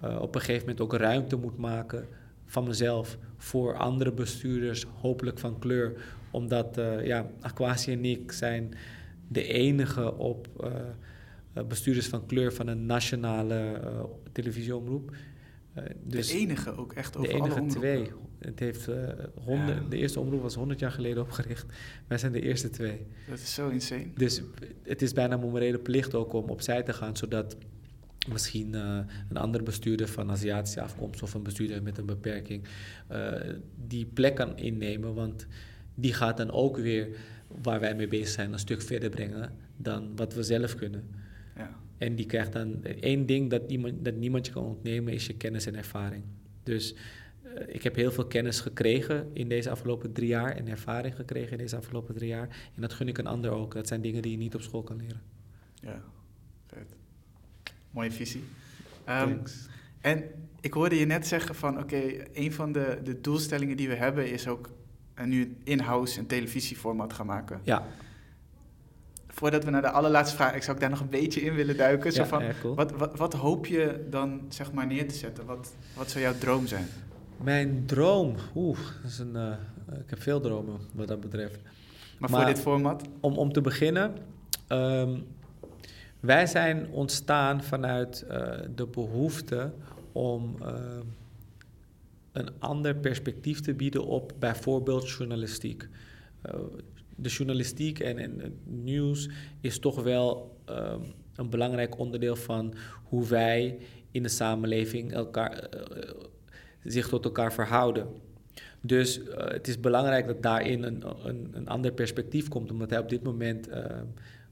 [0.00, 2.06] op een gegeven moment ook ruimte moet maken
[2.46, 5.92] van mezelf voor andere bestuurders, hopelijk van kleur.
[6.32, 8.74] Omdat ja, Aquasi en ik zijn
[9.28, 13.80] de enige op eh, bestuurders van kleur van een nationale
[14.32, 15.16] televisieomroep.
[16.02, 18.10] Dus de enige ook echt over De enige twee.
[18.38, 18.88] Het heeft,
[19.34, 21.66] honderd, De eerste omroep was 100 jaar geleden opgericht.
[22.06, 23.06] Wij zijn de eerste twee.
[23.28, 24.06] Dat is zo insane.
[24.14, 24.42] Dus
[24.82, 27.56] het is bijna mijn morele plicht ook om opzij te gaan, zodat
[28.28, 28.74] misschien
[29.28, 32.64] een andere bestuurder van Aziatische afkomst of een bestuurder met een beperking
[33.86, 35.14] die plek kan innemen.
[35.14, 35.46] Want
[35.94, 37.08] die gaat dan ook weer
[37.62, 41.04] waar wij mee bezig zijn een stuk verder brengen dan wat we zelf kunnen.
[42.02, 45.36] En die krijgt dan één ding dat, iemand, dat niemand je kan ontnemen, is je
[45.36, 46.22] kennis en ervaring.
[46.62, 46.94] Dus
[47.44, 51.52] uh, ik heb heel veel kennis gekregen in deze afgelopen drie jaar en ervaring gekregen
[51.52, 52.48] in deze afgelopen drie jaar.
[52.74, 53.74] En dat gun ik een ander ook.
[53.74, 55.20] Dat zijn dingen die je niet op school kan leren.
[55.80, 56.02] Ja,
[56.66, 56.94] vet.
[57.90, 58.42] Mooie visie.
[59.08, 59.42] Um,
[60.00, 60.24] en
[60.60, 63.94] ik hoorde je net zeggen van, oké, okay, een van de, de doelstellingen die we
[63.94, 64.70] hebben is ook
[65.18, 67.60] uh, nu in-house een televisieformat gaan maken.
[67.62, 67.86] Ja
[69.32, 72.12] voordat we naar de allerlaatste vraag, ik zou daar nog een beetje in willen duiken.
[72.12, 75.46] zo van, wat, wat, wat, hoop je dan zeg maar neer te zetten?
[75.46, 76.86] Wat, wat zou jouw droom zijn?
[77.36, 79.52] Mijn droom, oeh, dat is een, uh,
[80.00, 81.58] ik heb veel dromen wat dat betreft.
[82.18, 83.02] Maar, voor dit format?
[83.20, 84.16] Om, om te beginnen,
[84.68, 85.26] um,
[86.20, 88.38] wij zijn ontstaan vanuit uh,
[88.74, 89.72] de behoefte
[90.12, 90.68] om uh,
[92.32, 95.88] een ander perspectief te bieden op bijvoorbeeld journalistiek
[97.16, 99.28] de journalistiek en, en het nieuws
[99.60, 101.02] is toch wel um,
[101.34, 102.74] een belangrijk onderdeel van
[103.04, 103.78] hoe wij
[104.10, 106.10] in de samenleving elkaar, uh,
[106.84, 108.06] zich tot elkaar verhouden.
[108.80, 113.08] Dus het is belangrijk dat daarin een, een, een, ander perspectief komt, omdat hij op
[113.08, 113.84] dit moment, uh,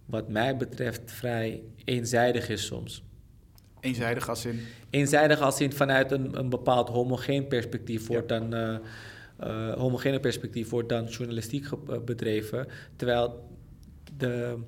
[0.04, 3.02] wat mij betreft, vrij eenzijdig is soms.
[3.80, 4.60] Eenzijdig als in?
[4.90, 8.54] Eenzijdig als in vanuit een, een bepaald homogeen perspectief wordt dan
[9.44, 12.66] uh, homogene perspectief wordt dan journalistiek eh, bedreven.
[12.96, 13.48] Terwijl
[14.16, 14.58] de,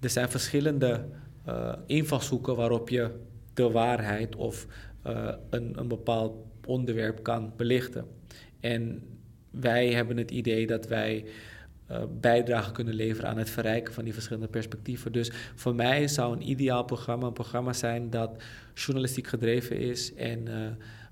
[0.00, 1.04] er zijn verschillende
[1.48, 3.10] uh, invalshoeken waarop je
[3.54, 4.66] de waarheid of
[5.06, 6.34] uh, een, een bepaald
[6.66, 8.06] onderwerp kan belichten.
[8.60, 9.02] En
[9.50, 11.24] wij hebben het idee dat wij
[12.20, 15.12] bijdrage kunnen leveren aan het verrijken van die verschillende perspectieven.
[15.12, 18.42] Dus voor mij zou een ideaal programma een programma zijn dat
[18.74, 20.48] journalistiek gedreven is en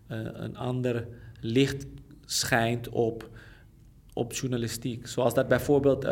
[0.06, 1.06] een ander
[1.40, 1.86] licht
[2.24, 3.28] schijnt op,
[4.12, 5.06] op journalistiek.
[5.06, 6.04] Zoals dat bijvoorbeeld,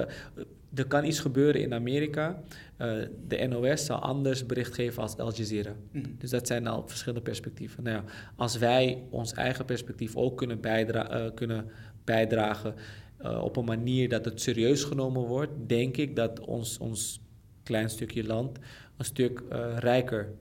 [0.75, 2.43] er kan iets gebeuren in Amerika.
[2.79, 2.93] Uh,
[3.29, 5.73] de NOS zal anders bericht geven als Al Jazeera.
[5.91, 6.05] Mhm.
[6.19, 7.83] Dus dat zijn al verschillende perspectieven.
[7.83, 8.05] Nou ja,
[8.37, 11.71] als wij ons eigen perspectief ook kunnen, bijdra uh, kunnen
[12.05, 12.75] bijdragen
[13.23, 17.21] op een manier dat het serieus genomen wordt, denk ik dat ons, ons
[17.63, 18.59] klein stukje land
[18.97, 19.43] een stuk
[19.79, 20.35] rijker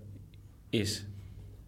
[0.69, 1.05] is.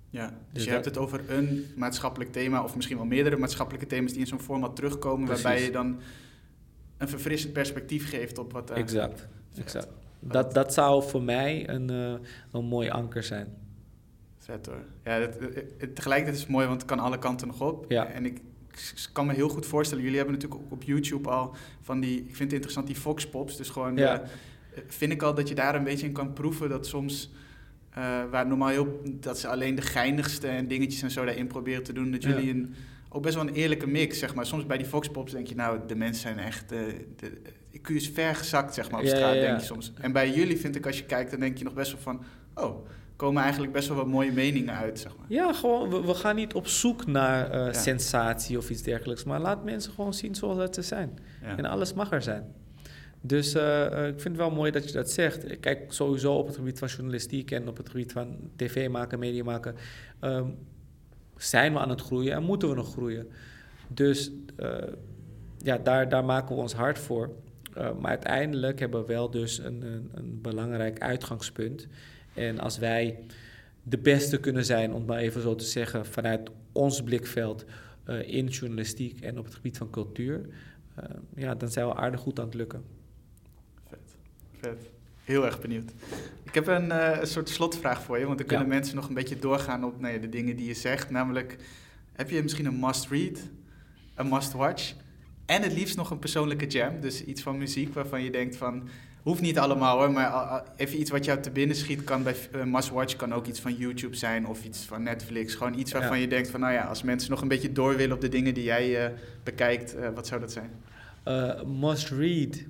[0.10, 3.88] Ja, dus, dus je hebt het over een maatschappelijk thema, of misschien wel meerdere maatschappelijke
[3.88, 5.99] thema's die in zo'n format terugkomen, waarbij je dan
[6.97, 8.72] een verfrissend perspectief geeft op wat.
[8.72, 9.88] exact, exact.
[10.20, 12.14] Dat, dat zou voor mij een, uh,
[12.51, 13.57] een mooi anker zijn.
[14.38, 14.84] Vet hoor.
[15.03, 17.86] Ja, het, tegelijkertijd is het mooi, want het kan alle kanten nog op.
[17.88, 18.05] Ja.
[18.05, 18.41] En ik,
[19.14, 22.26] kan me heel goed voorstellen, jullie hebben natuurlijk ook op YouTube al van die, ik
[22.26, 23.58] vind het interessant, die Fox Pops.
[23.58, 24.24] Dus gewoon ja.
[24.88, 27.32] vind ik al dat je daar een beetje in kan proeven dat soms...
[27.90, 31.84] eh, waar normaal heel, dat ze alleen de geinigste en dingetjes en zo daarin proberen
[31.84, 32.30] te doen, dat Ja.
[32.30, 32.74] jullie een,
[33.10, 34.46] ook best wel een eerlijke mix, zeg maar.
[34.46, 36.80] Soms bij die Foxpops denk je, nou, de mensen zijn echt, eh,
[37.16, 39.94] de, de IQ is ver gezakt, zeg maar, op straat, denk je soms.
[40.00, 42.24] En bij jullie vind ik, als je kijkt, dan denk je nog best wel van,
[42.56, 42.88] oh,
[43.20, 45.26] komen eigenlijk best wel wat mooie meningen uit, zeg maar.
[45.30, 47.74] Ja, gewoon, we, we gaan niet op zoek naar eh, Ja.
[47.74, 49.24] sensatie of iets dergelijks.
[49.24, 51.20] Maar laat mensen gewoon zien zoals dat ze zijn.
[51.42, 51.58] Ja.
[51.58, 52.44] En alles mag er zijn.
[53.22, 55.60] Dus eh, eh, ik vind het wel mooi dat je dat zegt.
[55.60, 59.44] Kijk, sowieso op het gebied van journalistiek en op het gebied van tv maken, media
[59.44, 59.76] maken,
[60.20, 60.48] ehm,
[61.38, 63.28] zijn we aan het groeien en moeten we nog groeien.
[63.88, 64.32] Dus
[65.58, 67.30] ja, daar, daar maken we ons hard voor.
[67.74, 71.88] Maar uiteindelijk hebben we wel dus een, een, een belangrijk uitgangspunt.
[72.40, 73.20] En als wij
[73.84, 77.66] de beste kunnen zijn, om het maar even zo te zeggen, vanuit ons blikveld
[78.04, 80.42] eh, in journalistiek en op het gebied van cultuur,
[80.96, 81.04] eh,
[81.36, 82.84] ja, dan zijn we aardig goed aan het lukken.
[83.90, 84.00] Vet.
[84.60, 84.90] Vet.
[85.24, 85.92] Heel erg benieuwd.
[86.44, 88.74] Ik heb een, eh, een soort slotvraag voor je, want dan kunnen Ja.
[88.74, 91.10] mensen nog een beetje doorgaan op nou ja, de dingen die je zegt.
[91.10, 91.58] Namelijk,
[92.14, 93.40] heb je misschien een must-read,
[94.16, 94.94] een must-watch
[95.46, 97.00] en het liefst nog een persoonlijke jam?
[97.02, 98.90] Dus iets van muziek waarvan je denkt van,
[99.24, 102.24] hoeft niet allemaal hoor, maar a- a- even iets wat jou te binnen schiet kan
[102.24, 105.56] bij eh, must-watch kan ook iets van YouTube zijn of iets van Netflix.
[105.56, 106.22] Gewoon iets waarvan Ja.
[106.24, 108.54] je denkt van, nou ja, als mensen nog een beetje door willen op de dingen
[108.54, 109.12] die jij eh,
[109.44, 110.72] bekijkt, eh, wat zou dat zijn?
[111.80, 112.64] Must read.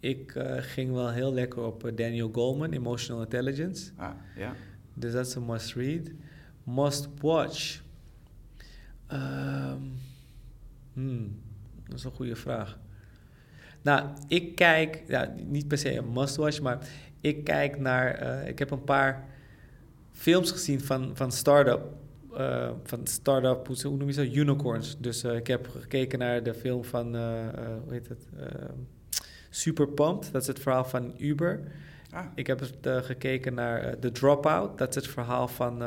[0.00, 3.90] Ik ging wel heel lekker op Daniel Goleman, Emotional Intelligence.
[3.96, 4.54] Ah, ja.
[4.94, 6.10] Dus dat is een must read.
[6.64, 7.80] Must watch.
[9.06, 9.80] Ehm,
[10.92, 11.38] hmm,
[11.88, 12.78] dat is een goede vraag.
[13.86, 16.78] Nou, ik kijk, ja, niet per se een must watch, maar
[17.20, 18.14] ik kijk naar.
[18.14, 19.24] eh, ik heb een paar
[20.12, 21.80] films gezien van, van start-up.
[22.36, 24.34] eh, van start-up, hoe, hoe noem je dat?
[24.34, 24.96] Unicorns.
[24.98, 27.16] Dus eh, ik heb gekeken naar de film van,
[27.84, 28.26] hoe heet het?
[29.50, 30.32] Super Pumped.
[30.32, 31.60] Dat is het verhaal van Uber.
[32.10, 34.78] Ah, Ik heb het, gekeken naar The Dropout.
[34.78, 35.82] Dat is het verhaal van.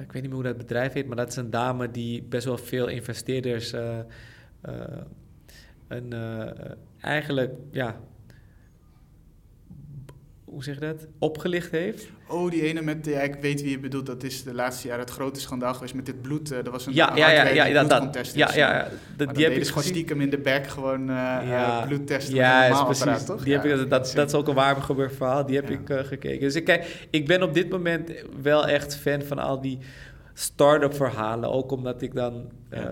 [0.00, 2.44] ik weet niet meer hoe dat bedrijf heet, maar dat is een dame die best
[2.44, 3.74] wel veel investeerders.
[5.90, 6.70] Een, eh,
[7.00, 8.00] eigenlijk, ja.
[10.44, 11.06] Hoe zeg je dat?
[11.18, 12.08] Opgelicht heeft.
[12.28, 14.06] Oh, die ene met, ja, ik weet wie je bedoelt.
[14.06, 16.50] Dat is de laatste jaren het grote schandaal geweest met dit bloed.
[16.52, 18.90] eh, Er was een Ja, ja, ja, hardwerking ja, dat, bloedcontest Ja, ja, ja, Maar
[19.16, 22.84] dat, die heb ik gewoon stiekem in de bek gewoon eh Ja, eh, bloedtesten Ja,
[22.84, 23.24] precies.
[23.24, 23.42] toch?
[23.44, 25.46] Die heb Ja, ik, dat, is- dat is ook een waar gebeurd verhaal.
[25.46, 25.74] Die heb Ja.
[25.78, 26.40] ik eh, gekeken.
[26.40, 28.10] Dus ik, kijk, ik ben op dit moment
[28.42, 29.78] wel echt fan van al die
[30.34, 31.50] start-up verhalen.
[31.52, 32.84] Ook omdat ik dan eh,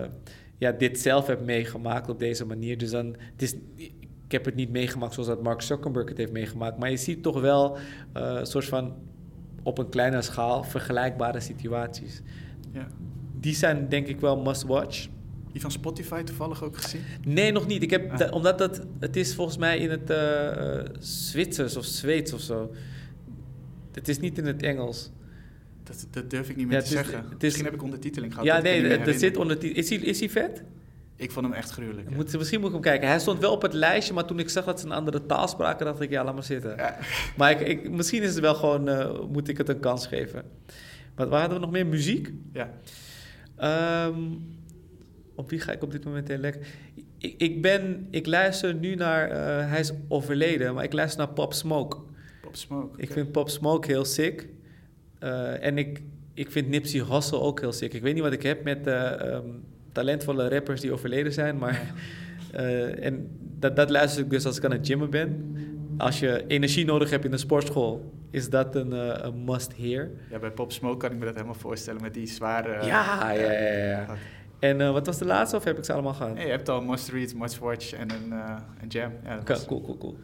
[0.59, 0.71] Ja.
[0.71, 2.77] dit zelf heb meegemaakt op deze manier.
[2.77, 6.31] Dus dan, het is, ik heb het niet meegemaakt zoals dat Mark Zuckerberg het heeft
[6.31, 6.77] meegemaakt.
[6.77, 7.77] Maar je ziet toch wel
[8.13, 8.93] eh, een soort van
[9.63, 12.21] op een kleine schaal vergelijkbare situaties.
[12.71, 12.87] Ja.
[13.39, 15.07] Die zijn denk ik wel must-watch.
[15.51, 17.01] Die van Spotify toevallig ook gezien?
[17.25, 17.83] Nee, nog niet.
[17.83, 18.17] Ik heb, Ah.
[18.17, 22.71] da- omdat dat, het is volgens mij in het eh, Zwitsers of Zweeds of zo.
[23.91, 25.11] Het is niet in het Engels.
[25.89, 27.25] Dat, dat durf ik niet meer Ja, te is- zeggen.
[27.29, 28.47] is- Misschien heb ik ondertiteling gehad.
[28.47, 29.41] ja, nee, er zit herinner.
[29.41, 29.75] onder.
[29.77, 30.63] Is hij, is hij vet?
[31.15, 32.09] Ik vond hem echt gruwelijk.
[32.09, 32.15] ja.
[32.15, 33.07] Moet, misschien moet ik hem kijken.
[33.07, 35.47] Hij stond wel op het lijstje, maar toen ik zag dat ze een andere taal
[35.47, 36.75] spraken, dacht ik, ja, laat maar zitten.
[36.75, 36.97] Ja.
[37.37, 40.43] Maar ik, ik, misschien is het wel gewoon, eh, moet ik het een kans geven.
[41.15, 41.87] Maar waar hadden we nog meer?
[41.87, 42.31] Muziek?
[42.53, 42.69] Ja.
[43.55, 44.19] Ehm,
[45.35, 46.61] op wie ga ik op dit moment heel lekker?
[47.17, 51.33] Ik, ik, ben, ik luister nu naar, eh, hij is overleden, maar ik luister naar
[51.33, 51.97] Pop Smoke.
[52.41, 53.01] Pop Smoke.
[53.01, 54.47] Ik vind Pop Smoke heel sick.
[55.19, 56.01] Eh, en ik,
[56.33, 57.93] ik vind Nipsey Hussle ook heel sick.
[57.93, 59.45] Ik weet niet wat ik heb met eh, ehm,
[59.91, 61.93] talentvolle rappers die overleden zijn, maar...
[62.51, 63.27] eh, en
[63.59, 65.55] dat, dat luister ik dus als ik aan het gymmen ben.
[65.97, 68.93] Als je energie nodig hebt in de sportschool, is dat een,
[69.45, 70.09] must-hear.
[70.29, 72.85] Ja, bij Pop Smoke kan ik me dat helemaal voorstellen met die zware...
[72.85, 74.05] ja, ja, ja.
[74.59, 76.33] En wat was de laatste of heb ik ze allemaal gehad?
[76.33, 78.31] Nee, je hebt al Must Read, Must Watch en een,
[78.81, 79.11] een jam.
[79.23, 80.17] Ja, was- cool, cool, cool.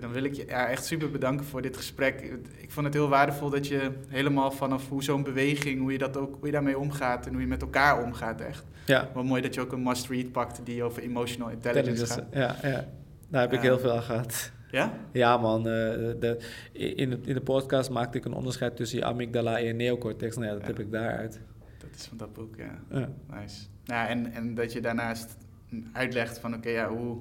[0.00, 2.20] Dan wil ik je ja, echt super bedanken voor dit gesprek.
[2.56, 6.16] Ik vond het heel waardevol dat je helemaal vanaf hoe zo'n beweging, hoe je, dat
[6.16, 8.64] ook, hoe je daarmee omgaat en hoe je met elkaar omgaat echt.
[8.86, 12.24] Ja, Wat mooi dat je ook een must-read pakt die over emotional intelligence gaat.
[12.32, 12.84] Ja, ja.
[13.28, 14.50] Daar heb ik heel veel aan gehad.
[14.70, 14.92] Ja?
[15.12, 15.58] Ja, man.
[15.58, 15.64] eh,
[16.20, 16.38] de,
[16.72, 20.36] in, de, in de podcast maakte ik een onderscheid tussen je amygdala en je neocortex.
[20.36, 20.66] Nou ja, dat Ja.
[20.66, 21.40] heb ik daaruit.
[21.78, 22.78] Dat is van dat boek, ja.
[22.90, 23.08] Ja.
[23.40, 23.64] Nice.
[23.84, 25.36] Ja, en, en dat je daarnaast
[25.92, 27.18] uitlegt van oké, ja, hoe,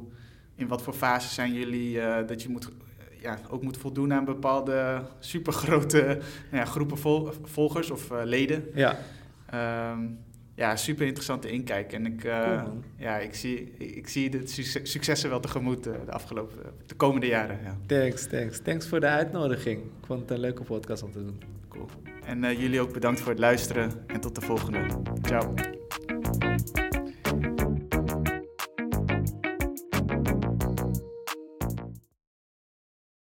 [0.55, 4.13] in wat voor fase zijn jullie eh, dat je moet, eh, ja, ook moet voldoen
[4.13, 6.19] aan bepaalde supergrote
[6.51, 8.65] ja, groepen vol- volgers of eh, leden.
[8.73, 8.97] ja.
[9.49, 9.99] Ehm,
[10.57, 11.93] ja, super interessante inkijk.
[11.93, 12.61] En ik, Cool,
[12.97, 17.59] ja, ik, zie, ik zie de succes- successen wel tegemoet de afgelopen, de komende jaren.
[17.63, 18.59] Ja, Thanks, thanks.
[18.59, 19.77] Thanks voor de uitnodiging.
[19.79, 21.41] Ik vond het een leuke podcast om te doen.
[21.67, 21.85] cool.
[22.25, 24.85] En jullie ook bedankt voor het luisteren en tot de volgende.
[25.21, 25.53] Ciao.